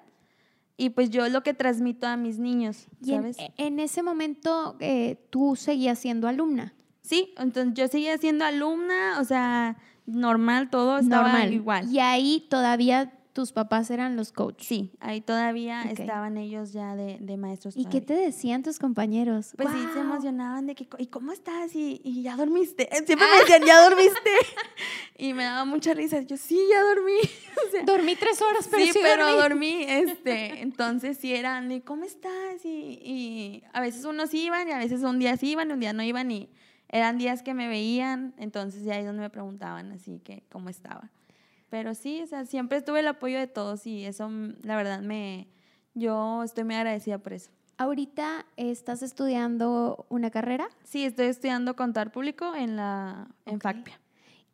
y 0.78 0.90
pues 0.90 1.10
yo 1.10 1.28
lo 1.28 1.42
que 1.42 1.52
transmito 1.52 2.06
a 2.06 2.16
mis 2.16 2.38
niños, 2.38 2.86
Y 3.02 3.12
en, 3.12 3.34
¿sabes? 3.34 3.36
en 3.58 3.80
ese 3.80 4.02
momento 4.02 4.76
eh, 4.80 5.18
tú 5.28 5.56
seguías 5.56 5.98
siendo 5.98 6.26
alumna. 6.28 6.72
Sí, 7.02 7.34
entonces 7.36 7.74
yo 7.74 7.88
seguía 7.88 8.16
siendo 8.16 8.44
alumna, 8.44 9.18
o 9.20 9.24
sea, 9.24 9.76
normal, 10.06 10.70
todo 10.70 10.98
estaba 10.98 11.28
Normal. 11.32 11.52
igual. 11.52 11.90
Y 11.92 11.98
ahí 11.98 12.46
todavía 12.48 13.12
tus 13.38 13.52
papás 13.52 13.88
eran 13.92 14.16
los 14.16 14.32
coaches. 14.32 14.66
Sí, 14.66 14.90
ahí 14.98 15.20
todavía 15.20 15.82
estaban 15.82 16.36
ellos 16.36 16.72
ya 16.72 16.96
de, 16.96 17.18
de 17.20 17.36
maestros. 17.36 17.76
¿Y 17.76 17.84
qué 17.84 18.00
te 18.00 18.14
decían 18.14 18.64
tus 18.64 18.80
compañeros? 18.80 19.52
Pues 19.56 19.68
sí, 19.70 19.78
se 19.94 20.00
emocionaban 20.00 20.66
de 20.66 20.74
que, 20.74 20.88
¿y 20.98 21.06
cómo 21.06 21.30
estás? 21.30 21.72
Y, 21.76 22.00
y 22.02 22.22
ya 22.22 22.34
dormiste. 22.34 22.88
Siempre 23.06 23.28
me 23.30 23.38
decían, 23.38 23.62
¿ya 23.64 23.80
dormiste? 23.80 24.30
y 25.18 25.34
me 25.34 25.44
daba 25.44 25.64
mucha 25.64 25.94
risa. 25.94 26.20
Yo, 26.22 26.36
sí, 26.36 26.60
ya 26.68 26.82
dormí. 26.82 27.12
O 27.58 27.70
sea, 27.72 27.82
Dormí 27.82 28.14
tres 28.14 28.40
horas, 28.40 28.68
pero 28.70 28.84
sí, 28.84 28.92
sí, 28.92 29.00
pero 29.02 29.36
dormí. 29.36 29.84
dormí. 29.84 29.84
Este, 29.88 30.62
entonces 30.62 31.18
sí 31.18 31.34
eran, 31.34 31.70
¿y 31.72 31.80
cómo 31.80 32.04
estás? 32.04 32.64
Y, 32.64 33.00
y 33.02 33.64
a 33.72 33.80
veces 33.80 34.04
unos 34.04 34.32
iban 34.32 34.68
y 34.68 34.72
a 34.72 34.78
veces 34.78 35.02
un 35.02 35.18
día 35.18 35.36
sí 35.36 35.50
iban, 35.50 35.72
un 35.72 35.80
día 35.80 35.92
no 35.92 36.04
iban 36.04 36.30
y 36.30 36.48
eran 36.88 37.18
días 37.18 37.42
que 37.42 37.54
me 37.54 37.66
veían, 37.66 38.32
entonces 38.38 38.84
ya 38.84 38.94
ahí 38.94 39.00
es 39.00 39.06
donde 39.06 39.22
me 39.22 39.30
preguntaban 39.30 39.90
así 39.90 40.20
que 40.20 40.44
cómo 40.50 40.68
estaba. 40.68 41.10
Pero 41.70 41.94
sí, 41.94 42.22
o 42.22 42.26
sea, 42.26 42.46
siempre 42.46 42.82
tuve 42.82 43.00
el 43.00 43.08
apoyo 43.08 43.38
de 43.38 43.46
todos 43.46 43.86
y 43.86 44.04
eso, 44.04 44.28
mm, 44.28 44.56
la 44.62 44.76
verdad, 44.76 45.00
me, 45.00 45.48
yo 45.94 46.42
estoy 46.42 46.64
muy 46.64 46.74
agradecida 46.74 47.18
por 47.18 47.34
eso. 47.34 47.50
Ahorita 47.76 48.44
estás 48.56 49.02
estudiando 49.02 50.06
una 50.08 50.30
carrera. 50.30 50.68
Sí, 50.82 51.04
estoy 51.04 51.26
estudiando 51.26 51.76
contar 51.76 52.10
público 52.10 52.54
en 52.54 52.76
la 52.76 53.28
en. 53.46 53.60
FACPIA. 53.60 54.00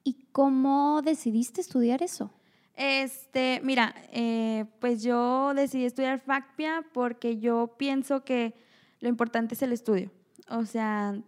¿Y 0.02 0.26
cómo 0.32 1.00
decidiste 1.02 1.62
estudiar 1.62 2.02
eso? 2.02 2.30
Este, 2.76 3.60
mira, 3.62 3.94
eh, 4.12 4.66
pues 4.80 5.02
yo 5.02 5.54
decidí 5.54 5.86
estudiar 5.86 6.20
FACPIA 6.20 6.84
porque 6.92 7.38
yo 7.38 7.76
pienso 7.78 8.24
que 8.24 8.54
lo 9.00 9.08
importante 9.08 9.54
es 9.54 9.62
el 9.62 9.72
estudio. 9.72 10.10
O 10.50 10.66
sea, 10.66 11.18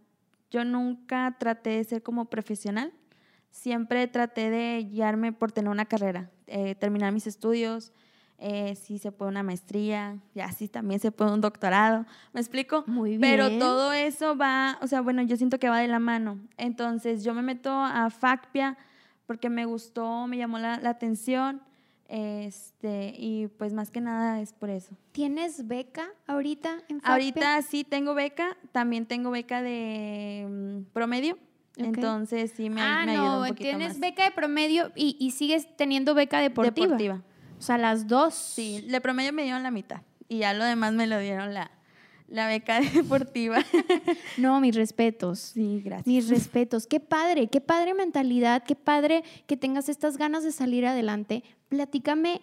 yo 0.50 0.64
nunca 0.64 1.36
traté 1.38 1.70
de 1.70 1.84
ser 1.84 2.02
como 2.02 2.26
profesional, 2.26 2.92
siempre 3.56 4.06
traté 4.06 4.50
de 4.50 4.84
guiarme 4.84 5.32
por 5.32 5.50
tener 5.50 5.70
una 5.70 5.86
carrera, 5.86 6.30
eh, 6.46 6.74
terminar 6.74 7.12
mis 7.12 7.26
estudios, 7.26 7.92
eh, 8.38 8.74
si 8.76 8.98
se 8.98 9.12
puede 9.12 9.30
una 9.30 9.42
maestría, 9.42 10.18
ya 10.34 10.52
si 10.52 10.68
también 10.68 11.00
se 11.00 11.10
puede 11.10 11.32
un 11.32 11.40
doctorado, 11.40 12.04
¿me 12.34 12.40
explico? 12.40 12.84
Muy 12.86 13.18
Pero 13.18 13.48
bien. 13.48 13.58
todo 13.58 13.94
eso 13.94 14.36
va, 14.36 14.78
o 14.82 14.86
sea, 14.86 15.00
bueno, 15.00 15.22
yo 15.22 15.38
siento 15.38 15.58
que 15.58 15.70
va 15.70 15.78
de 15.78 15.88
la 15.88 15.98
mano. 15.98 16.38
Entonces 16.58 17.24
yo 17.24 17.32
me 17.32 17.40
meto 17.40 17.70
a 17.72 18.10
FACPIA 18.10 18.76
porque 19.26 19.48
me 19.48 19.64
gustó, 19.64 20.26
me 20.26 20.36
llamó 20.36 20.58
la, 20.58 20.78
la 20.78 20.90
atención, 20.90 21.62
este, 22.08 23.14
y 23.16 23.48
pues 23.48 23.72
más 23.72 23.90
que 23.90 24.02
nada 24.02 24.40
es 24.42 24.52
por 24.52 24.68
eso. 24.68 24.96
¿Tienes 25.12 25.66
beca 25.66 26.06
ahorita 26.26 26.82
en 26.88 27.00
FACPIA? 27.00 27.12
Ahorita 27.12 27.62
sí 27.62 27.84
tengo 27.84 28.14
beca, 28.14 28.58
también 28.72 29.06
tengo 29.06 29.30
beca 29.30 29.62
de 29.62 30.46
mm, 30.46 30.92
promedio, 30.92 31.38
Entonces 31.76 32.52
sí 32.56 32.70
me, 32.70 32.80
ah, 32.80 33.02
me 33.04 33.12
ayuda 33.12 33.24
no, 33.24 33.40
un 33.42 33.48
poquito 33.48 33.62
tienes 33.68 33.88
más. 33.90 34.00
beca 34.00 34.24
de 34.24 34.30
promedio 34.30 34.92
y, 34.96 35.16
y 35.20 35.32
sigues 35.32 35.68
teniendo 35.76 36.14
beca 36.14 36.40
deportiva. 36.40 36.86
deportiva. 36.86 37.22
O 37.58 37.62
sea, 37.62 37.78
las 37.78 38.06
dos. 38.06 38.34
Sí, 38.34 38.80
de 38.88 39.00
promedio 39.00 39.32
me 39.32 39.42
dieron 39.42 39.62
la 39.62 39.70
mitad 39.70 40.00
y 40.28 40.38
ya 40.38 40.54
lo 40.54 40.64
demás 40.64 40.92
me 40.94 41.06
lo 41.06 41.18
dieron 41.18 41.52
la, 41.54 41.70
la 42.28 42.48
beca 42.48 42.80
deportiva. 42.94 43.58
No, 44.38 44.60
mis 44.60 44.74
respetos. 44.74 45.38
Sí, 45.38 45.80
gracias. 45.84 46.06
Mis 46.06 46.28
respetos. 46.28 46.86
Qué 46.86 47.00
padre, 47.00 47.46
qué 47.48 47.60
padre 47.60 47.94
mentalidad, 47.94 48.62
qué 48.64 48.74
padre 48.76 49.22
que 49.46 49.56
tengas 49.56 49.88
estas 49.88 50.16
ganas 50.18 50.44
de 50.44 50.52
salir 50.52 50.84
adelante. 50.86 51.42
Platícame 51.68 52.42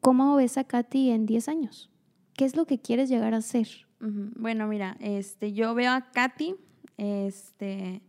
cómo 0.00 0.34
ves 0.36 0.58
a 0.58 0.64
Katy 0.64 1.10
en 1.10 1.26
10 1.26 1.48
años. 1.48 1.90
¿Qué 2.34 2.44
es 2.44 2.56
lo 2.56 2.64
que 2.66 2.78
quieres 2.80 3.08
llegar 3.08 3.34
a 3.34 3.40
ser? 3.42 3.68
Ujú. 4.00 4.30
Bueno, 4.36 4.66
mira, 4.66 4.96
este, 5.00 5.52
yo 5.52 5.74
veo 5.74 5.92
a 5.92 6.10
Katy 6.10 6.56
este, 6.96 8.02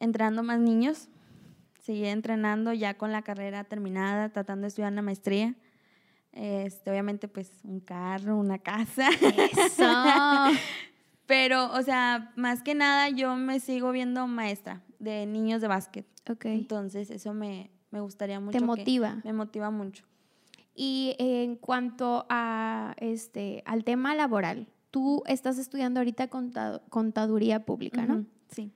entrenando 0.00 0.42
más 0.42 0.58
niños, 0.58 1.08
seguir 1.80 2.06
entrenando 2.06 2.72
ya 2.72 2.94
con 2.98 3.12
la 3.12 3.22
carrera 3.22 3.62
terminada, 3.64 4.30
tratando 4.30 4.62
de 4.62 4.68
estudiar 4.68 4.92
una 4.92 5.02
maestría. 5.02 5.54
Este, 6.32 6.90
obviamente, 6.90 7.28
pues 7.28 7.50
un 7.64 7.80
carro, 7.80 8.36
una 8.36 8.58
casa. 8.58 9.08
Eso. 9.56 9.84
Pero, 11.26 11.72
o 11.72 11.82
sea, 11.82 12.32
más 12.36 12.62
que 12.62 12.74
nada 12.74 13.08
yo 13.08 13.36
me 13.36 13.60
sigo 13.60 13.92
viendo 13.92 14.26
maestra 14.26 14.82
de 14.98 15.26
niños 15.26 15.60
de 15.60 15.68
básquet. 15.68 16.06
ok. 16.28 16.46
Entonces, 16.46 17.10
eso 17.10 17.32
me, 17.34 17.70
me 17.90 18.00
gustaría 18.00 18.40
mucho. 18.40 18.58
Te 18.58 18.64
motiva. 18.64 19.20
me 19.24 19.32
motiva 19.32 19.70
mucho. 19.70 20.04
Y 20.74 21.14
en 21.18 21.56
cuanto 21.56 22.26
a 22.30 22.94
este 22.98 23.62
al 23.66 23.84
tema 23.84 24.14
laboral, 24.14 24.66
tú 24.90 25.22
estás 25.26 25.58
estudiando 25.58 26.00
ahorita 26.00 26.28
contado- 26.28 26.82
contaduría 26.88 27.64
pública, 27.64 28.06
¿no? 28.06 28.24
Sí. 28.48 28.72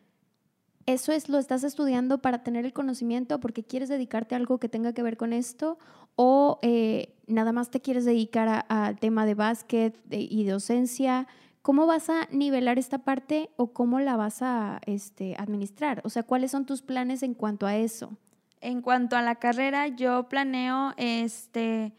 ¿Eso 0.87 1.13
es 1.13 1.29
lo 1.29 1.39
estás 1.39 1.65
estudiando 1.65 2.19
para 2.19 2.43
tener 2.43 2.67
el 2.67 2.73
conocimiento 2.73 3.41
porque 3.41 3.65
quieres 3.65 3.89
dedicarte 3.89 4.35
a 4.35 4.39
algo 4.39 4.59
que 4.59 4.69
tenga 4.69 4.93
que 4.93 5.03
ver 5.03 5.17
con 5.17 5.33
esto? 5.33 5.79
¿O 6.15 6.59
eh, 6.63 7.15
nada 7.27 7.53
más 7.53 7.71
te 7.71 7.81
quieres 7.81 8.05
dedicar 8.05 8.67
al 8.69 8.99
tema 8.99 9.25
de 9.25 9.35
básquet 9.35 9.99
de- 10.05 10.21
y 10.21 10.45
docencia? 10.45 11.27
¿Cómo 11.63 11.87
vas 11.87 12.11
a 12.11 12.29
nivelar 12.31 12.79
esta 12.79 12.99
parte 12.99 13.49
o 13.57 13.73
cómo 13.73 13.99
la 14.01 14.17
vas 14.17 14.43
a 14.43 14.81
este, 14.85 15.35
administrar? 15.39 16.03
O 16.05 16.11
sea, 16.11 16.23
¿cuáles 16.23 16.51
son 16.51 16.67
tus 16.67 16.83
planes 16.83 17.23
en 17.23 17.33
cuanto 17.33 17.67
a 17.67 17.77
eso? 17.77 18.13
En 18.61 18.83
cuanto 18.83 19.17
a 19.17 19.23
la 19.23 19.37
carrera, 19.37 19.89
yo 19.89 20.29
planeo, 20.29 20.93
este, 20.99 21.95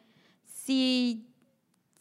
si, 0.46 1.28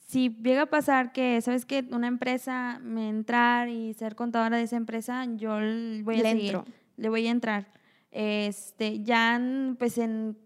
si 0.04 0.30
llega 0.42 0.62
a 0.62 0.66
pasar 0.66 1.12
que, 1.12 1.40
¿sabes 1.40 1.64
que 1.66 1.86
Una 1.90 2.06
empresa 2.08 2.78
me 2.82 3.08
entrar 3.08 3.68
y 3.68 3.94
ser 3.94 4.14
contadora 4.14 4.56
de 4.56 4.64
esa 4.64 4.76
empresa, 4.76 5.24
yo 5.36 5.50
voy 5.50 6.20
a 6.20 6.22
Le 6.22 6.22
seguir, 6.22 6.54
entro. 6.54 6.64
le 6.96 7.08
voy 7.08 7.26
a 7.26 7.30
entrar. 7.30 7.72
Este, 8.10 9.02
ya, 9.02 9.34
en, 9.36 9.76
pues, 9.78 9.98
en 9.98 10.38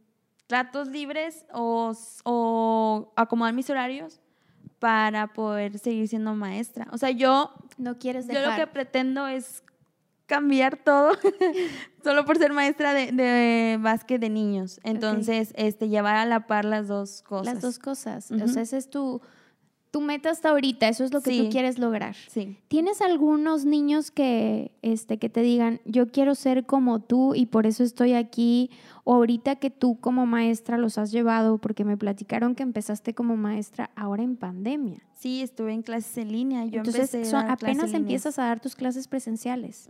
tratos 0.47 0.89
libres 0.89 1.45
o, 1.53 1.93
o 2.25 3.13
acomodar 3.17 3.53
mis 3.53 3.69
horarios 3.69 4.21
para 4.79 5.33
poder 5.33 5.79
seguir 5.79 6.09
siendo 6.09 6.35
maestra. 6.35 6.87
O 6.93 6.99
sea, 6.99 7.11
yo 7.11 7.53
No 7.77 7.99
quieres 7.99 8.27
yo 8.27 8.35
dejar. 8.35 8.59
lo 8.59 8.65
que 8.65 8.71
pretendo 8.73 9.27
es 9.27 9.63
cambiar 10.27 10.77
todo 10.77 11.13
solo 12.05 12.25
por 12.25 12.39
ser 12.39 12.53
maestra 12.53 12.93
de, 12.95 13.13
de 13.13 13.79
básquet 13.81 14.21
de 14.21 14.31
niños. 14.31 14.79
Entonces, 14.85 15.53
este, 15.57 15.89
llevar 15.89 16.17
a 16.17 16.27
la 16.27 16.47
par 16.47 16.65
las 16.65 16.87
dos 16.87 17.23
cosas. 17.23 17.55
Las 17.55 17.63
dos 17.63 17.79
cosas. 17.79 18.31
O 18.31 18.47
sea, 18.49 18.63
ese 18.63 18.77
es 18.77 18.89
tu, 18.89 19.21
tu 19.91 20.01
meta 20.01 20.31
hasta 20.31 20.51
ahorita, 20.51 20.89
eso 20.89 21.05
es 21.05 21.13
lo 21.13 21.21
que 21.21 21.37
tú 21.39 21.49
quieres 21.49 21.79
lograr. 21.79 22.15
Sí. 22.29 22.59
¿Tienes 22.69 23.01
algunos 23.01 23.65
niños 23.65 24.11
que, 24.11 24.73
este, 24.83 25.19
que 25.19 25.29
te 25.29 25.41
digan, 25.41 25.81
yo 25.85 26.11
quiero 26.11 26.35
ser 26.35 26.67
como 26.67 27.01
tú 27.01 27.35
y 27.35 27.47
por 27.47 27.67
eso 27.67 27.83
estoy 27.83 28.13
aquí? 28.13 28.71
O 29.05 29.15
ahorita 29.15 29.57
que 29.57 29.71
tú 29.71 29.99
como 30.01 30.27
maestra 30.27 30.77
los 30.77 30.99
has 30.99 31.11
llevado, 31.11 31.59
porque 31.59 31.85
me 31.85 31.97
platicaron 31.97 32.55
que 32.55 32.63
empezaste 32.63 33.15
como 33.15 33.37
maestra 33.37 33.91
ahora 33.97 34.23
en 34.23 34.37
pandemia. 34.37 35.03
Sí, 35.15 35.41
estuve 35.41 35.73
en 35.73 35.83
clases 35.83 36.19
en 36.19 36.33
línea. 36.33 36.65
Yo 36.67 36.81
Entonces, 36.81 37.33
apenas 37.33 37.95
empiezas 37.95 38.39
a 38.39 38.45
dar 38.45 38.61
tus 38.61 38.77
clases 38.77 39.09
presenciales. 39.09 39.89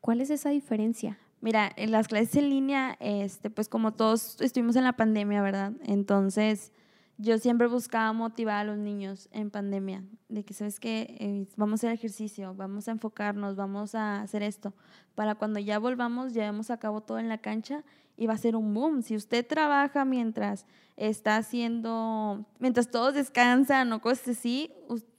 ¿Cuál 0.00 0.20
es 0.20 0.30
esa 0.30 0.50
diferencia? 0.50 1.18
Mira, 1.40 1.70
en 1.76 1.92
las 1.92 2.08
clases 2.08 2.36
en 2.36 2.50
línea, 2.50 2.96
este, 3.00 3.48
pues 3.48 3.68
como 3.68 3.92
todos 3.92 4.40
estuvimos 4.40 4.76
en 4.76 4.84
la 4.84 4.94
pandemia, 4.94 5.40
¿verdad? 5.40 5.72
Entonces 5.84 6.72
yo 7.20 7.36
siempre 7.36 7.66
buscaba 7.66 8.12
motivar 8.14 8.56
a 8.56 8.64
los 8.64 8.78
niños 8.78 9.28
en 9.32 9.50
pandemia, 9.50 10.02
de 10.30 10.42
que, 10.42 10.54
¿sabes 10.54 10.80
qué? 10.80 11.16
Eh, 11.20 11.46
vamos 11.56 11.72
a 11.72 11.88
hacer 11.88 11.92
ejercicio, 11.92 12.54
vamos 12.54 12.88
a 12.88 12.92
enfocarnos, 12.92 13.56
vamos 13.56 13.94
a 13.94 14.22
hacer 14.22 14.42
esto, 14.42 14.72
para 15.14 15.34
cuando 15.34 15.60
ya 15.60 15.78
volvamos, 15.78 16.32
llevemos 16.32 16.70
a 16.70 16.78
cabo 16.78 17.02
todo 17.02 17.18
en 17.18 17.28
la 17.28 17.36
cancha 17.36 17.84
y 18.16 18.26
va 18.26 18.34
a 18.34 18.38
ser 18.38 18.56
un 18.56 18.72
boom. 18.72 19.02
Si 19.02 19.16
usted 19.16 19.46
trabaja 19.46 20.06
mientras 20.06 20.64
está 20.96 21.36
haciendo, 21.36 22.46
mientras 22.58 22.90
todos 22.90 23.12
descansan 23.14 23.92
o 23.92 24.00
cosas 24.00 24.38
así, 24.38 24.72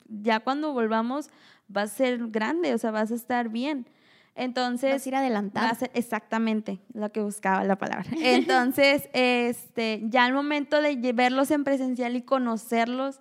ya 0.07 0.39
cuando 0.39 0.73
volvamos 0.73 1.29
va 1.75 1.83
a 1.83 1.87
ser 1.87 2.29
grande, 2.29 2.73
o 2.73 2.77
sea, 2.79 2.89
vas 2.89 3.11
a 3.11 3.15
estar 3.15 3.49
bien. 3.49 3.85
Entonces. 4.35 4.93
Vas 4.93 5.05
a 5.05 5.09
ir 5.09 5.15
adelantado. 5.15 5.77
exactamente 5.93 6.79
lo 6.93 7.11
que 7.11 7.21
buscaba 7.21 7.63
la 7.63 7.77
palabra. 7.77 8.09
Entonces, 8.21 9.09
este, 9.13 10.01
ya 10.05 10.25
al 10.25 10.33
momento 10.33 10.81
de 10.81 11.13
verlos 11.13 11.51
en 11.51 11.63
presencial 11.63 12.15
y 12.15 12.21
conocerlos, 12.21 13.19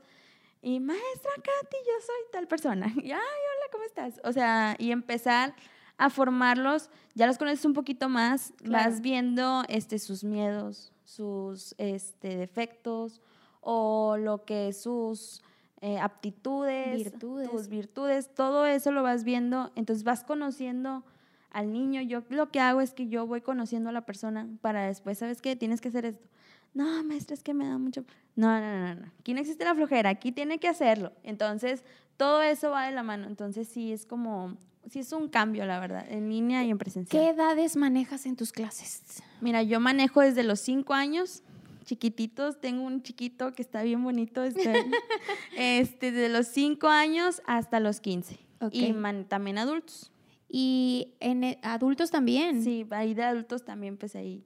y 0.62 0.78
maestra 0.78 1.30
Katy, 1.36 1.76
yo 1.86 2.06
soy 2.06 2.32
tal 2.32 2.46
persona. 2.46 2.86
Y 2.96 3.12
ay, 3.12 3.18
hola, 3.18 3.66
¿cómo 3.72 3.84
estás? 3.84 4.20
O 4.24 4.32
sea, 4.32 4.76
y 4.78 4.90
empezar 4.90 5.54
a 5.96 6.10
formarlos, 6.10 6.90
ya 7.14 7.26
los 7.26 7.38
conoces 7.38 7.64
un 7.64 7.74
poquito 7.74 8.08
más, 8.08 8.54
vas 8.64 9.00
viendo 9.00 9.64
este, 9.68 9.98
sus 9.98 10.24
miedos, 10.24 10.92
sus 11.04 11.74
este, 11.76 12.36
defectos 12.36 13.20
o 13.60 14.16
lo 14.16 14.44
que 14.44 14.72
sus 14.72 15.42
eh, 15.80 15.98
aptitudes, 15.98 17.04
virtudes. 17.04 17.50
tus 17.50 17.68
virtudes, 17.68 18.34
todo 18.34 18.66
eso 18.66 18.90
lo 18.90 19.02
vas 19.02 19.24
viendo, 19.24 19.72
entonces 19.76 20.04
vas 20.04 20.24
conociendo 20.24 21.04
al 21.50 21.72
niño. 21.72 22.02
Yo 22.02 22.22
lo 22.28 22.50
que 22.50 22.60
hago 22.60 22.80
es 22.80 22.92
que 22.92 23.08
yo 23.08 23.26
voy 23.26 23.40
conociendo 23.40 23.90
a 23.90 23.92
la 23.92 24.02
persona 24.02 24.46
para 24.60 24.86
después, 24.86 25.18
¿sabes 25.18 25.40
qué? 25.40 25.56
Tienes 25.56 25.80
que 25.80 25.88
hacer 25.88 26.04
esto. 26.04 26.28
No, 26.74 27.02
maestra, 27.02 27.34
es 27.34 27.42
que 27.42 27.54
me 27.54 27.66
da 27.66 27.78
mucho... 27.78 28.04
No, 28.36 28.60
no, 28.60 28.78
no, 28.78 28.94
no. 28.94 29.10
Aquí 29.18 29.34
no 29.34 29.40
existe 29.40 29.64
la 29.64 29.74
flojera, 29.74 30.10
aquí 30.10 30.30
tiene 30.32 30.58
que 30.58 30.68
hacerlo. 30.68 31.12
Entonces, 31.24 31.82
todo 32.16 32.42
eso 32.42 32.70
va 32.70 32.86
de 32.86 32.92
la 32.92 33.02
mano. 33.02 33.26
Entonces, 33.26 33.66
sí, 33.66 33.92
es 33.92 34.06
como, 34.06 34.56
sí 34.88 35.00
es 35.00 35.12
un 35.12 35.28
cambio, 35.28 35.64
la 35.66 35.80
verdad, 35.80 36.06
en 36.08 36.28
línea 36.28 36.62
y 36.64 36.70
en 36.70 36.78
presencial. 36.78 37.22
¿Qué 37.22 37.30
edades 37.30 37.76
manejas 37.76 38.26
en 38.26 38.36
tus 38.36 38.52
clases? 38.52 39.22
Mira, 39.40 39.62
yo 39.62 39.80
manejo 39.80 40.20
desde 40.20 40.44
los 40.44 40.60
cinco 40.60 40.94
años 40.94 41.42
chiquititos. 41.84 42.60
Tengo 42.60 42.82
un 42.84 43.02
chiquito 43.02 43.52
que 43.52 43.62
está 43.62 43.82
bien 43.82 44.02
bonito, 44.02 44.42
este, 44.42 44.72
este 45.56 46.12
de 46.12 46.28
los 46.28 46.46
5 46.48 46.88
años 46.88 47.42
hasta 47.46 47.80
los 47.80 48.00
15. 48.00 48.38
Y 48.72 48.92
también 49.28 49.58
adultos. 49.58 50.12
¿Y 50.48 51.14
en 51.20 51.44
e, 51.44 51.58
adultos 51.62 52.10
también? 52.10 52.62
Sí, 52.62 52.86
ahí 52.90 53.14
de 53.14 53.22
adultos 53.22 53.64
también, 53.64 53.96
pues 53.96 54.16
ahí. 54.16 54.44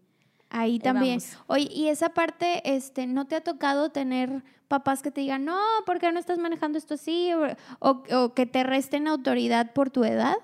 Ahí 0.50 0.79
también. 0.79 1.21
Oye, 1.47 1.69
y 1.73 1.88
esa 1.88 2.11
parte, 2.11 2.62
este, 2.76 3.07
¿no 3.07 3.26
te 3.26 3.35
ha 3.35 3.41
tocado 3.41 3.91
tener 3.91 4.45
papás 4.69 5.03
que 5.03 5.11
te 5.11 5.23
digan, 5.23 5.45
no, 5.45 5.59
¿por 5.85 5.99
qué 5.99 6.12
no 6.12 6.21
estás 6.21 6.38
manejando 6.38 6.79
esto 6.79 6.95
así? 6.95 7.31
O, 7.81 8.03
o, 8.12 8.35
que 8.35 8.47
te 8.47 8.62
resten 8.62 9.09
autoridad 9.09 9.73
por 9.73 9.91
tu 9.91 10.05
edad. 10.05 10.37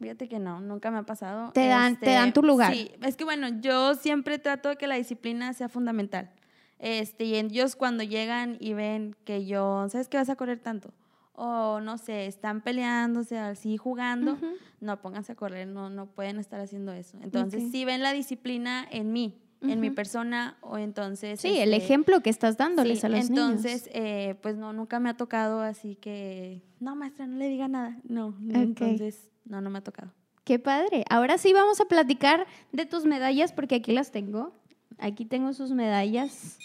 Fíjate 0.00 0.28
que 0.28 0.38
no, 0.38 0.60
nunca 0.60 0.90
me 0.90 0.98
ha 0.98 1.02
pasado. 1.02 1.52
Te 1.52 1.66
dan, 1.66 1.98
te 2.00 2.10
dan 2.10 2.32
tu 2.32 2.42
lugar. 2.42 2.72
Sí, 2.72 2.90
es 3.02 3.16
que 3.16 3.24
bueno, 3.24 3.48
yo 3.60 3.94
siempre 3.94 4.38
trato 4.38 4.70
de 4.70 4.76
que 4.76 4.86
la 4.86 4.94
disciplina 4.94 5.52
sea 5.52 5.68
fundamental. 5.68 6.30
Este, 6.78 7.24
y 7.24 7.34
ellos 7.34 7.76
cuando 7.76 8.02
llegan 8.02 8.56
y 8.58 8.72
ven 8.72 9.14
que 9.24 9.44
yo, 9.44 9.86
¿sabes 9.90 10.08
qué 10.08 10.16
vas 10.16 10.30
a 10.30 10.36
correr 10.36 10.58
tanto? 10.58 10.94
O 11.34 11.80
no 11.80 11.98
sé, 11.98 12.26
están 12.26 12.62
peleándose, 12.62 13.38
así 13.38 13.76
jugando, 13.76 14.38
no 14.80 15.00
pónganse 15.00 15.32
a 15.32 15.34
correr, 15.34 15.68
no, 15.68 15.90
no 15.90 16.06
pueden 16.06 16.38
estar 16.38 16.60
haciendo 16.60 16.92
eso. 16.92 17.18
Entonces, 17.22 17.70
si 17.70 17.84
ven 17.84 18.02
la 18.02 18.12
disciplina 18.12 18.86
en 18.90 19.12
mí, 19.12 19.38
en 19.62 19.80
mi 19.80 19.90
persona, 19.90 20.56
o 20.62 20.78
entonces... 20.78 21.40
Sí, 21.40 21.58
el 21.58 21.74
este, 21.74 21.84
ejemplo 21.84 22.20
que 22.22 22.30
estás 22.30 22.56
dándoles 22.56 23.04
a 23.04 23.10
los 23.10 23.28
entonces, 23.28 23.60
niños. 23.60 23.64
Entonces, 23.64 23.90
eh, 23.94 24.34
pues 24.42 24.56
no, 24.56 24.72
nunca 24.72 25.00
me 25.00 25.10
ha 25.10 25.16
tocado, 25.16 25.60
así 25.60 25.96
que, 25.96 26.62
no, 26.78 26.96
maestra, 26.96 27.26
no 27.26 27.36
le 27.36 27.48
diga 27.48 27.68
nada. 27.68 27.98
No, 28.04 28.34
entonces, 28.48 29.29
no, 29.44 29.60
no 29.60 29.70
me 29.70 29.78
ha 29.78 29.82
tocado. 29.82 30.12
Qué 30.44 30.58
padre. 30.58 31.04
Ahora 31.08 31.38
sí 31.38 31.52
vamos 31.52 31.80
a 31.80 31.84
platicar 31.84 32.46
de 32.72 32.86
tus 32.86 33.04
medallas, 33.04 33.52
porque 33.52 33.76
aquí 33.76 33.92
las 33.92 34.10
tengo. 34.10 34.52
Aquí 34.98 35.24
tengo 35.24 35.52
sus 35.52 35.70
medallas 35.70 36.58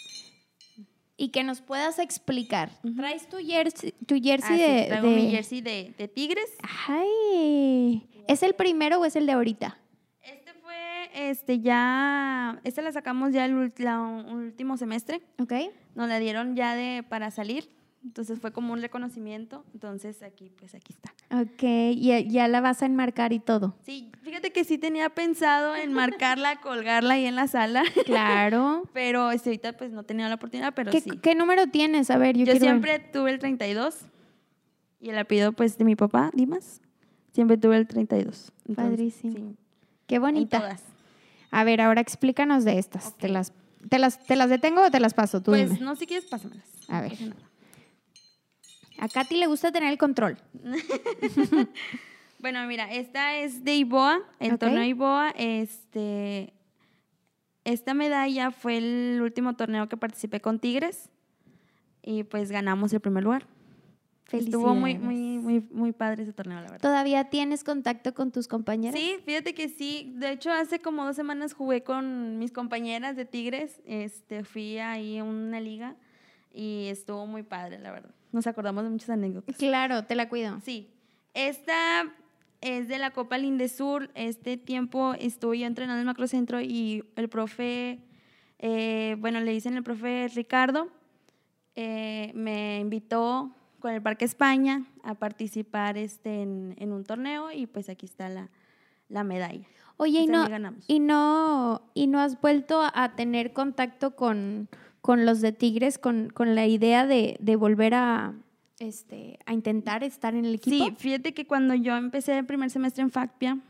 y 1.16 1.28
que 1.30 1.42
nos 1.42 1.60
puedas 1.60 1.98
explicar. 1.98 2.70
¿Traes 2.96 3.28
tu 3.28 3.38
jersey, 3.38 3.92
tu 4.06 4.16
jersey 4.20 4.62
ah, 4.62 4.66
de, 4.66 4.82
sí, 4.82 4.88
traigo 4.88 5.08
mi 5.08 5.30
jersey 5.30 5.60
de, 5.60 5.94
de, 5.96 6.08
Tigres. 6.08 6.56
Ay, 6.86 8.06
¿es 8.28 8.42
el 8.42 8.54
primero 8.54 9.00
o 9.00 9.04
es 9.04 9.16
el 9.16 9.26
de 9.26 9.32
ahorita? 9.32 9.78
Este 10.22 10.52
fue, 10.54 11.10
este 11.14 11.60
ya, 11.60 12.60
este 12.64 12.82
la 12.82 12.92
sacamos 12.92 13.32
ya 13.32 13.44
el 13.46 13.54
último 13.54 14.76
semestre. 14.76 15.22
Ok. 15.38 15.52
Nos 15.94 16.08
la 16.08 16.18
dieron 16.18 16.54
ya 16.54 16.74
de 16.74 17.02
para 17.02 17.30
salir. 17.30 17.70
Entonces 18.06 18.38
fue 18.38 18.52
como 18.52 18.72
un 18.72 18.80
reconocimiento. 18.80 19.64
Entonces 19.74 20.22
aquí, 20.22 20.50
pues 20.56 20.76
aquí 20.76 20.92
está. 20.92 21.12
Ok, 21.36 21.62
y 21.62 22.28
ya 22.28 22.46
la 22.46 22.60
vas 22.60 22.82
a 22.82 22.86
enmarcar 22.86 23.32
y 23.32 23.40
todo. 23.40 23.74
Sí, 23.84 24.12
fíjate 24.22 24.52
que 24.52 24.62
sí 24.62 24.78
tenía 24.78 25.10
pensado 25.10 25.74
enmarcarla, 25.74 26.60
colgarla 26.62 27.14
ahí 27.14 27.26
en 27.26 27.34
la 27.34 27.48
sala. 27.48 27.82
Claro. 28.04 28.88
pero 28.92 29.32
este, 29.32 29.50
ahorita 29.50 29.76
pues 29.76 29.90
no 29.90 30.04
tenía 30.04 30.28
la 30.28 30.36
oportunidad, 30.36 30.72
pero 30.72 30.92
¿Qué, 30.92 31.00
sí. 31.00 31.10
¿Qué 31.20 31.34
número 31.34 31.66
tienes? 31.66 32.10
A 32.10 32.16
ver, 32.16 32.36
yo, 32.36 32.44
yo 32.44 32.54
siempre 32.54 33.00
tuve 33.00 33.32
el 33.32 33.40
32 33.40 33.98
y 35.00 35.10
el 35.10 35.18
apellido 35.18 35.52
pues 35.52 35.76
de 35.76 35.84
mi 35.84 35.96
papá, 35.96 36.30
Dimas. 36.32 36.80
Siempre 37.32 37.58
tuve 37.58 37.76
el 37.76 37.88
32. 37.88 38.52
Padrísimo. 38.76 39.34
Sí. 39.34 39.56
Qué 40.06 40.20
bonita. 40.20 40.60
todas. 40.60 40.82
A 41.50 41.64
ver, 41.64 41.80
ahora 41.80 42.00
explícanos 42.00 42.64
de 42.64 42.78
estas. 42.78 43.16
¿Te, 43.16 43.28
las, 43.28 43.52
te, 43.88 43.98
las, 43.98 44.24
¿Te 44.24 44.36
las 44.36 44.48
detengo 44.48 44.84
o 44.84 44.90
te 44.92 45.00
las 45.00 45.12
paso? 45.12 45.42
Tú 45.42 45.50
pues 45.50 45.80
no, 45.80 45.96
si 45.96 46.06
quieres, 46.06 46.28
pásamelas. 46.28 46.68
A 46.88 47.00
ver. 47.00 47.16
A 48.98 49.08
Katy 49.08 49.36
le 49.36 49.46
gusta 49.46 49.72
tener 49.72 49.90
el 49.90 49.98
control. 49.98 50.38
bueno, 52.38 52.66
mira, 52.66 52.92
esta 52.92 53.36
es 53.36 53.64
de 53.64 53.76
Iboa, 53.76 54.20
el 54.40 54.58
torneo 54.58 54.82
Iboa. 54.84 55.30
Este, 55.36 56.52
esta 57.64 57.94
medalla 57.94 58.50
fue 58.50 58.78
el 58.78 59.20
último 59.22 59.54
torneo 59.54 59.88
que 59.88 59.96
participé 59.96 60.40
con 60.40 60.58
Tigres 60.58 61.10
y 62.02 62.22
pues 62.22 62.50
ganamos 62.50 62.92
el 62.92 63.00
primer 63.00 63.24
lugar. 63.24 63.46
Estuvo 64.32 64.74
muy, 64.74 64.98
muy, 64.98 65.38
muy, 65.38 65.60
muy 65.70 65.92
padre 65.92 66.24
ese 66.24 66.32
torneo, 66.32 66.56
la 66.56 66.62
verdad. 66.62 66.80
¿Todavía 66.80 67.30
tienes 67.30 67.62
contacto 67.62 68.12
con 68.12 68.32
tus 68.32 68.48
compañeras? 68.48 68.98
Sí, 68.98 69.18
fíjate 69.24 69.54
que 69.54 69.68
sí. 69.68 70.12
De 70.16 70.32
hecho, 70.32 70.50
hace 70.50 70.80
como 70.80 71.04
dos 71.04 71.14
semanas 71.14 71.52
jugué 71.52 71.84
con 71.84 72.38
mis 72.38 72.50
compañeras 72.50 73.14
de 73.14 73.24
Tigres. 73.24 73.80
Este, 73.86 74.42
fui 74.42 74.78
ahí 74.78 75.18
a 75.18 75.24
una 75.24 75.60
liga 75.60 75.94
y 76.56 76.88
estuvo 76.88 77.26
muy 77.26 77.42
padre, 77.42 77.78
la 77.78 77.92
verdad 77.92 78.16
nos 78.36 78.46
acordamos 78.46 78.84
de 78.84 78.90
muchas 78.90 79.10
anécdotas. 79.10 79.56
Claro, 79.56 80.04
te 80.04 80.14
la 80.14 80.28
cuido. 80.28 80.60
Sí. 80.60 80.90
Esta 81.34 82.04
es 82.60 82.86
de 82.86 82.98
la 82.98 83.10
Copa 83.10 83.38
Lindesur. 83.38 84.10
Este 84.14 84.56
tiempo 84.56 85.14
estuve 85.18 85.58
yo 85.58 85.66
entrenando 85.66 85.96
en 85.96 86.00
el 86.00 86.06
macrocentro 86.06 86.60
y 86.60 87.02
el 87.16 87.28
profe, 87.28 87.98
eh, 88.58 89.16
bueno, 89.18 89.40
le 89.40 89.52
dicen 89.52 89.76
el 89.76 89.82
profe 89.82 90.28
Ricardo, 90.34 90.88
eh, 91.74 92.30
me 92.34 92.78
invitó 92.80 93.52
con 93.80 93.92
el 93.92 94.02
Parque 94.02 94.24
España 94.24 94.84
a 95.02 95.14
participar 95.14 95.96
este, 95.96 96.42
en, 96.42 96.92
un 96.92 97.04
torneo 97.04 97.50
y 97.52 97.66
pues 97.66 97.88
aquí 97.88 98.06
está 98.06 98.28
la, 98.28 98.50
la 99.08 99.24
medalla. 99.24 99.66
Oye, 99.98 100.20
y 100.20 100.26
no, 100.26 100.46
y 100.86 101.00
no, 101.00 101.82
y 101.94 102.06
no 102.06 102.20
has 102.20 102.38
vuelto 102.40 102.82
a 102.82 103.16
tener 103.16 103.54
contacto 103.54 104.14
con, 104.14 104.68
con 105.06 105.24
los 105.24 105.40
de 105.40 105.52
Tigres 105.52 105.98
con, 105.98 106.32
la 106.36 106.66
idea 106.66 107.06
de, 107.06 107.38
volver 107.56 107.94
a, 107.94 108.34
este, 108.80 109.38
a 109.46 109.52
intentar 109.52 110.02
estar 110.02 110.34
en 110.34 110.44
el 110.44 110.56
equipo? 110.56 110.84
Sí, 110.84 110.96
fíjate 110.98 111.32
que 111.32 111.46
cuando 111.46 111.74
yo 111.74 111.96
empecé 111.96 112.36
el 112.36 112.44
primer 112.44 112.70
semestre 112.70 113.04
en 113.04 113.12
FACPIA, 113.12 113.60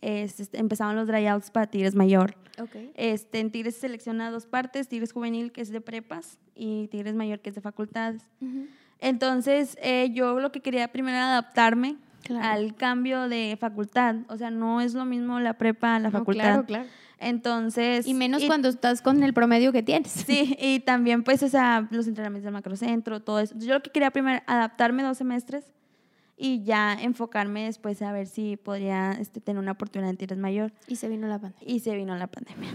este, 0.00 0.58
empezaban 0.58 0.96
los 0.96 1.06
tryouts 1.06 1.50
para 1.50 1.66
Tigres 1.66 1.94
Mayor. 1.94 2.34
Okay. 2.58 2.92
Este, 2.94 3.40
en 3.40 3.50
Tigres 3.50 3.74
se 3.74 3.80
selecciona 3.80 4.30
dos 4.30 4.46
partes, 4.46 4.88
Tigres 4.88 5.12
Juvenil, 5.12 5.52
que 5.52 5.60
es 5.60 5.68
de 5.68 5.82
prepas, 5.82 6.38
y 6.54 6.88
Tigres 6.88 7.14
Mayor, 7.14 7.40
que 7.40 7.50
es 7.50 7.54
de 7.54 7.60
facultades. 7.60 8.22
Entonces, 8.98 9.76
eh, 9.82 10.08
yo 10.14 10.40
lo 10.40 10.50
que 10.50 10.60
quería 10.60 10.88
primero 10.88 11.18
era 11.18 11.28
adaptarme 11.28 11.96
al 12.30 12.74
cambio 12.74 13.28
de 13.28 13.56
facultad. 13.60 14.16
O 14.28 14.36
sea, 14.36 14.50
no 14.50 14.80
es 14.80 14.94
lo 14.94 15.04
mismo 15.04 15.40
la 15.40 15.54
prepa 15.54 15.96
a 15.96 15.98
la 15.98 16.10
facultad. 16.10 16.42
claro, 16.42 16.64
claro. 16.64 16.86
Entonces. 17.18 18.06
Y 18.06 18.14
menos 18.14 18.44
cuando 18.44 18.68
estás 18.68 19.00
con 19.00 19.22
el 19.22 19.32
promedio 19.32 19.72
que 19.72 19.82
tienes. 19.82 20.12
Sí, 20.26 20.56
y 20.60 20.80
también, 20.80 21.22
pues, 21.22 21.42
o 21.42 21.48
sea, 21.48 21.88
los 21.90 22.06
entrenamientos 22.06 22.44
del 22.44 22.52
macrocentro, 22.52 23.20
todo 23.20 23.40
eso. 23.40 23.54
Yo 23.58 23.74
lo 23.74 23.82
que 23.82 23.90
quería 23.90 24.10
primero, 24.10 24.42
adaptarme 24.46 25.02
dos 25.02 25.16
semestres 25.18 25.72
y 26.36 26.62
ya 26.64 26.92
enfocarme 26.92 27.64
después 27.64 28.02
a 28.02 28.12
ver 28.12 28.26
si 28.26 28.56
podría 28.56 29.12
este, 29.12 29.40
tener 29.40 29.60
una 29.60 29.72
oportunidad 29.72 30.10
en 30.10 30.16
Tigres 30.16 30.38
Mayor. 30.38 30.72
Y 30.86 30.96
se 30.96 31.08
vino 31.08 31.26
la 31.26 31.38
pandemia. 31.38 31.74
Y 31.74 31.80
se 31.80 31.94
vino 31.94 32.16
la 32.16 32.26
pandemia. 32.26 32.70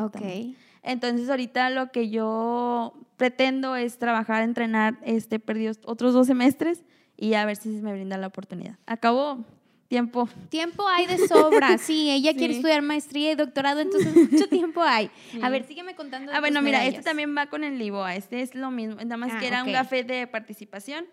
Ok. 0.00 0.56
Entonces, 0.82 1.28
ahorita 1.28 1.70
lo 1.70 1.92
que 1.92 2.08
yo 2.08 2.94
pretendo 3.16 3.76
es 3.76 3.98
trabajar, 3.98 4.42
entrenar, 4.42 4.98
este, 5.02 5.38
perdí 5.38 5.68
otros 5.84 6.14
dos 6.14 6.26
semestres 6.26 6.84
y 7.18 7.34
a 7.34 7.44
ver 7.44 7.56
si 7.56 7.68
me 7.68 7.92
brinda 7.92 8.16
la 8.16 8.28
oportunidad. 8.28 8.78
Acabó 8.86 9.44
tiempo. 9.88 10.28
Tiempo 10.50 10.86
hay 10.86 11.06
de 11.06 11.26
sobra, 11.26 11.76
sí, 11.78 12.10
ella 12.10 12.34
quiere 12.34 12.54
estudiar 12.56 12.82
maestría 12.82 13.32
y 13.32 13.34
doctorado, 13.34 13.80
entonces 13.80 14.14
mucho 14.14 14.46
tiempo 14.50 14.82
hay. 14.82 15.10
A 15.42 15.50
ver, 15.50 15.64
sígueme 15.64 15.96
contando. 15.96 16.32
ah, 16.32 16.40
bueno, 16.40 16.62
mira, 16.62 16.86
este 16.86 17.02
también 17.02 17.36
va 17.36 17.46
con 17.46 17.64
el 17.64 17.78
LIBOA, 17.78 18.14
este 18.14 18.40
es 18.42 18.54
lo 18.54 18.70
mismo, 18.70 18.96
nada 18.96 19.16
más 19.16 19.32
que 19.40 19.46
ah, 19.46 19.48
era 19.48 19.64
un 19.64 19.72
café 19.72 20.04
de 20.04 20.26
participación. 20.26 21.06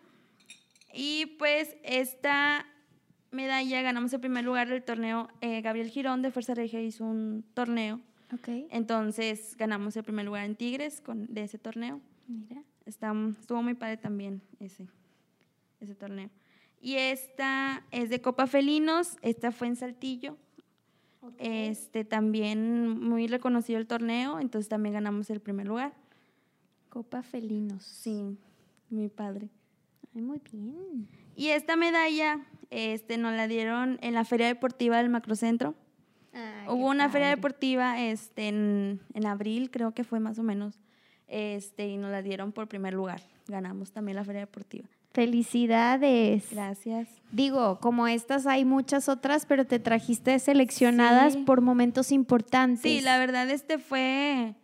Y 0.93 1.25
pues 1.37 1.75
esta 1.83 2.65
medalla 3.31 3.81
ganamos 3.81 4.13
el 4.13 4.21
primer 4.21 4.45
lugar 4.45 4.69
del 4.69 4.83
torneo. 4.83 5.27
Eh, 5.41 5.61
Gabriel 5.61 5.89
Girón 5.89 6.21
de 6.21 6.31
Fuerza 6.31 6.53
Regia 6.53 6.81
hizo 6.81 7.03
un 7.03 7.43
torneo. 7.53 7.99
Okay. 8.33 8.67
Entonces 8.71 9.55
ganamos 9.57 9.95
el 9.97 10.03
primer 10.03 10.25
lugar 10.25 10.45
en 10.45 10.55
Tigres 10.55 11.01
con, 11.01 11.25
de 11.33 11.43
ese 11.43 11.57
torneo. 11.57 11.99
Mira. 12.27 12.63
estuvo 12.85 13.61
muy 13.61 13.73
padre 13.73 13.97
también 13.97 14.41
ese, 14.59 14.87
ese 15.85 15.95
torneo. 15.95 16.29
Y 16.81 16.95
esta 16.95 17.83
es 17.91 18.09
de 18.09 18.21
Copa 18.21 18.47
Felinos, 18.47 19.17
esta 19.21 19.51
fue 19.51 19.67
en 19.67 19.75
Saltillo. 19.75 20.37
Este 21.39 22.05
también 22.05 22.87
muy 22.87 23.25
reconocido 23.25 23.79
el 23.79 23.87
torneo, 23.87 24.39
entonces 24.39 24.69
también 24.69 24.93
ganamos 24.93 25.29
el 25.31 25.39
primer 25.39 25.65
lugar. 25.65 25.93
Copa 26.89 27.23
Felinos. 27.23 27.83
Sí, 27.83 28.37
muy 28.89 29.09
padre. 29.09 29.49
Ay, 30.13 30.21
muy 30.21 30.39
bien. 30.51 31.07
Y 31.35 31.47
esta 31.47 31.75
medalla 31.75 32.45
este, 32.69 33.17
nos 33.17 33.33
la 33.33 33.47
dieron 33.47 33.97
en 34.01 34.13
la 34.13 34.23
Feria 34.23 34.47
Deportiva 34.47 34.97
del 34.97 35.09
Macrocentro. 35.09 35.75
Hubo 36.67 36.89
una 36.89 37.09
feria 37.09 37.29
deportiva 37.29 38.01
este, 38.01 38.49
en, 38.49 38.99
en, 39.13 39.25
abril, 39.25 39.71
creo 39.71 39.93
que 39.93 40.03
fue 40.03 40.19
más 40.19 40.37
o 40.37 40.43
menos, 40.43 40.81
este, 41.27 41.87
y 41.87 41.95
nos 41.97 42.11
la 42.11 42.21
dieron 42.21 42.51
por 42.51 42.67
primer 42.67 42.93
lugar. 42.93 43.21
Ganamos 43.47 43.91
también 43.91 44.17
la 44.17 44.25
feria 44.25 44.41
deportiva. 44.41 44.89
Felicidades. 45.15 46.47
Gracias. 46.51 47.07
Digo, 47.31 47.79
como 47.79 48.05
estas 48.05 48.45
hay 48.45 48.65
muchas 48.65 49.07
otras, 49.07 49.45
pero 49.45 49.65
te 49.65 49.79
trajiste 49.79 50.37
seleccionadas 50.39 51.37
por 51.37 51.61
momentos 51.61 52.11
importantes. 52.11 52.81
Sí, 52.81 52.99
la 52.99 53.17
verdad 53.17 53.49
este 53.49 53.77
fue, 53.77 54.55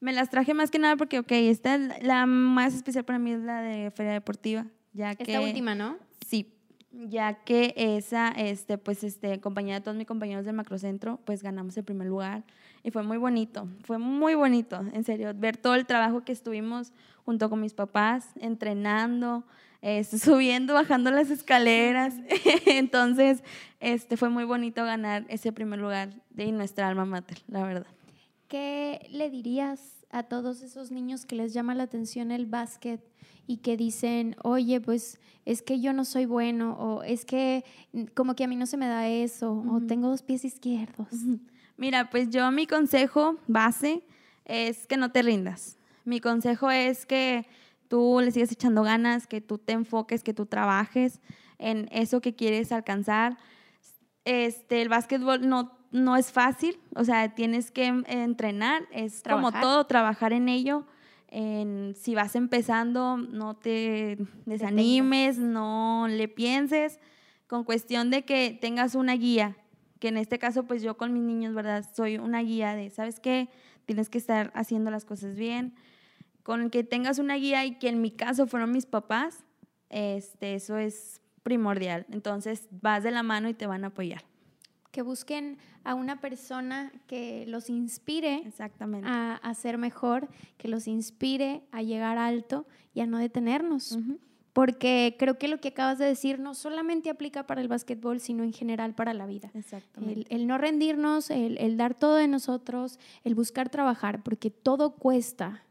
me 0.00 0.12
las 0.12 0.28
traje 0.28 0.52
más 0.52 0.70
que 0.70 0.78
nada 0.78 0.96
porque, 0.96 1.18
ok, 1.18 1.32
esta 1.32 1.76
es 1.76 2.02
la 2.02 2.26
más 2.26 2.74
especial 2.74 3.06
para 3.06 3.18
mí 3.18 3.32
es 3.32 3.40
la 3.40 3.62
de 3.62 3.90
Feria 3.90 4.12
Deportiva, 4.12 4.66
ya 4.92 5.14
que... 5.14 5.24
Esta 5.24 5.40
última, 5.40 5.74
¿no? 5.74 5.96
Sí, 6.26 6.52
ya 6.92 7.42
que 7.44 7.72
esa, 7.76 8.28
este, 8.32 8.76
pues, 8.76 9.02
este, 9.02 9.32
acompañada 9.32 9.80
de 9.80 9.84
todos 9.84 9.96
mis 9.96 10.06
compañeros 10.06 10.44
del 10.44 10.56
macrocentro, 10.56 11.20
pues 11.24 11.42
ganamos 11.42 11.74
el 11.78 11.84
primer 11.84 12.06
lugar 12.06 12.44
y 12.82 12.90
fue 12.90 13.02
muy 13.02 13.16
bonito, 13.16 13.66
fue 13.84 13.96
muy 13.96 14.34
bonito, 14.34 14.84
en 14.92 15.04
serio, 15.04 15.32
ver 15.34 15.56
todo 15.56 15.74
el 15.74 15.86
trabajo 15.86 16.22
que 16.22 16.32
estuvimos 16.32 16.92
junto 17.24 17.48
con 17.48 17.60
mis 17.60 17.72
papás, 17.72 18.28
entrenando, 18.40 19.44
este, 19.86 20.18
subiendo, 20.18 20.74
bajando 20.74 21.12
las 21.12 21.30
escaleras, 21.30 22.14
entonces, 22.66 23.44
este, 23.78 24.16
fue 24.16 24.30
muy 24.30 24.42
bonito 24.42 24.84
ganar 24.84 25.24
ese 25.28 25.52
primer 25.52 25.78
lugar 25.78 26.10
de 26.30 26.50
nuestra 26.50 26.88
alma 26.88 27.04
mater, 27.04 27.38
la 27.46 27.62
verdad. 27.62 27.86
¿Qué 28.48 29.06
le 29.10 29.30
dirías 29.30 30.04
a 30.10 30.24
todos 30.24 30.62
esos 30.62 30.90
niños 30.90 31.24
que 31.24 31.36
les 31.36 31.52
llama 31.52 31.74
la 31.74 31.84
atención 31.84 32.32
el 32.32 32.46
básquet? 32.46 33.00
y 33.48 33.58
que 33.58 33.76
dicen, 33.76 34.34
oye, 34.42 34.80
pues 34.80 35.20
es 35.44 35.62
que 35.62 35.80
yo 35.80 35.92
no 35.92 36.04
soy 36.04 36.24
bueno, 36.24 36.72
o 36.80 37.04
es 37.04 37.24
que 37.24 37.64
como 38.14 38.34
que 38.34 38.42
a 38.42 38.48
mí 38.48 38.56
no 38.56 38.66
se 38.66 38.76
me 38.76 38.88
da 38.88 39.06
eso, 39.06 39.64
o 39.70 39.80
tengo 39.86 40.08
dos 40.08 40.22
pies 40.22 40.44
izquierdos. 40.44 41.06
Mira, 41.76 42.10
pues 42.10 42.30
yo 42.30 42.50
mi 42.50 42.66
consejo 42.66 43.36
base 43.46 44.02
es 44.46 44.88
que 44.88 44.96
no 44.96 45.12
te 45.12 45.22
rindas. 45.22 45.78
Mi 46.04 46.20
consejo 46.20 46.72
es 46.72 47.06
que 47.06 47.46
tú 47.88 48.20
le 48.22 48.30
sigas 48.30 48.52
echando 48.52 48.82
ganas, 48.82 49.26
que 49.26 49.40
tú 49.40 49.58
te 49.58 49.72
enfoques, 49.72 50.22
que 50.22 50.34
tú 50.34 50.46
trabajes 50.46 51.20
en 51.58 51.88
eso 51.90 52.20
que 52.20 52.34
quieres 52.34 52.72
alcanzar. 52.72 53.38
Este, 54.24 54.82
el 54.82 54.88
básquetbol 54.88 55.48
no, 55.48 55.78
no 55.92 56.16
es 56.16 56.32
fácil, 56.32 56.78
o 56.94 57.04
sea, 57.04 57.34
tienes 57.34 57.70
que 57.70 57.86
entrenar, 58.06 58.82
es 58.90 59.22
como 59.22 59.52
todo, 59.52 59.86
trabajar 59.86 60.32
en 60.32 60.48
ello 60.48 60.86
si 61.94 62.14
vas 62.14 62.34
empezando, 62.34 63.16
no 63.18 63.54
te 63.56 64.16
desanimes, 64.46 65.38
no 65.38 66.06
le 66.08 66.28
pienses, 66.28 66.98
con 67.46 67.64
cuestión 67.64 68.10
de 68.10 68.24
que 68.24 68.56
tengas 68.58 68.94
una 68.94 69.14
guía, 69.14 69.56
que 69.98 70.08
en 70.08 70.16
este 70.16 70.38
caso 70.38 70.64
pues 70.64 70.82
yo 70.82 70.96
con 70.96 71.12
mis 71.12 71.22
niños, 71.22 71.54
¿verdad? 71.54 71.84
Soy 71.94 72.18
una 72.18 72.40
guía 72.40 72.74
de, 72.74 72.90
¿sabes 72.90 73.20
qué? 73.20 73.48
Tienes 73.84 74.08
que 74.08 74.18
estar 74.18 74.50
haciendo 74.54 74.90
las 74.90 75.04
cosas 75.04 75.36
bien, 75.36 75.74
con 76.46 76.70
que 76.70 76.84
tengas 76.84 77.18
una 77.18 77.34
guía 77.34 77.64
y 77.64 77.72
que 77.76 77.88
en 77.88 78.00
mi 78.00 78.12
caso 78.12 78.46
fueron 78.46 78.70
mis 78.70 78.86
papás, 78.86 79.44
este, 79.90 80.54
eso 80.54 80.78
es 80.78 81.20
primordial. 81.42 82.06
Entonces 82.12 82.68
vas 82.70 83.02
de 83.02 83.10
la 83.10 83.24
mano 83.24 83.48
y 83.48 83.54
te 83.54 83.66
van 83.66 83.82
a 83.82 83.88
apoyar 83.88 84.22
que 84.92 85.02
busquen 85.02 85.58
a 85.84 85.94
una 85.94 86.22
persona 86.22 86.90
que 87.06 87.44
los 87.48 87.68
inspire 87.68 88.36
Exactamente. 88.46 89.06
A, 89.10 89.52
ser 89.54 89.76
mejor, 89.76 90.28
que 90.56 90.68
los 90.68 90.86
inspire 90.86 91.64
a 91.70 91.82
llegar 91.82 92.16
alto 92.16 92.64
y 92.94 93.00
a 93.00 93.06
no 93.06 93.18
detenernos. 93.18 93.98
Porque 94.54 95.16
creo 95.18 95.36
que 95.36 95.48
lo 95.48 95.60
que 95.60 95.68
acabas 95.68 95.98
de 95.98 96.06
decir 96.06 96.38
no 96.38 96.54
solamente 96.54 97.10
aplica 97.10 97.46
para 97.46 97.60
el 97.60 97.68
básquetbol, 97.68 98.20
sino 98.20 98.42
en 98.42 98.54
general 98.54 98.94
para 98.94 99.12
la 99.12 99.26
vida. 99.26 99.50
Exactamente. 99.52 100.34
El, 100.34 100.46
no 100.46 100.56
rendirnos, 100.56 101.28
el, 101.28 101.58
el 101.58 101.76
dar 101.76 101.92
todo 101.92 102.14
de 102.14 102.28
nosotros, 102.28 102.98
el 103.22 103.34
buscar 103.34 103.68
trabajar, 103.68 104.22
porque 104.22 104.50
todo 104.50 104.94
cuesta, 104.94 105.65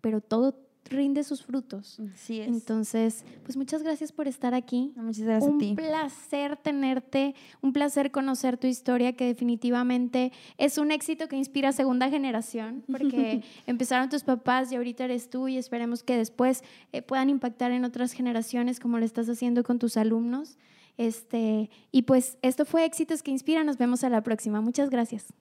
pero 0.00 0.20
todo 0.20 0.54
rinde 0.90 1.22
sus 1.24 1.44
frutos. 1.44 2.00
Sí 2.14 2.40
es. 2.40 2.48
Entonces, 2.48 3.24
pues 3.44 3.56
muchas 3.56 3.82
gracias 3.82 4.12
por 4.12 4.26
estar 4.26 4.54
aquí. 4.54 4.92
muchas 4.96 5.24
gracias 5.24 5.50
un 5.50 5.56
a 5.56 5.58
ti. 5.58 5.70
Un 5.70 5.76
placer 5.76 6.56
tenerte, 6.56 7.34
un 7.60 7.72
placer 7.72 8.10
conocer 8.10 8.58
tu 8.58 8.66
historia, 8.66 9.14
que 9.14 9.26
definitivamente 9.26 10.32
es 10.58 10.78
un 10.78 10.90
éxito 10.90 11.28
que 11.28 11.36
inspira 11.36 11.70
a 11.70 11.72
segunda 11.72 12.10
generación, 12.10 12.84
porque 12.90 13.42
empezaron 13.66 14.08
tus 14.08 14.24
papás 14.24 14.72
y 14.72 14.76
ahorita 14.76 15.04
eres 15.04 15.30
tú 15.30 15.48
y 15.48 15.56
esperemos 15.56 16.02
que 16.02 16.16
después 16.16 16.62
eh, 16.92 17.02
puedan 17.02 17.30
impactar 17.30 17.70
en 17.72 17.84
otras 17.84 18.12
generaciones 18.12 18.80
como 18.80 18.98
lo 18.98 19.04
estás 19.04 19.28
haciendo 19.28 19.62
con 19.62 19.78
tus 19.78 19.96
alumnos. 19.96 20.58
Este, 20.96 21.70
y 21.92 22.02
pues 22.02 22.36
esto 22.42 22.64
fue 22.64 22.84
Éxitos 22.84 23.22
que 23.22 23.30
Inspiran. 23.30 23.64
Nos 23.64 23.78
vemos 23.78 24.04
a 24.04 24.10
la 24.10 24.22
próxima. 24.22 24.60
Muchas 24.60 24.90
gracias. 24.90 25.32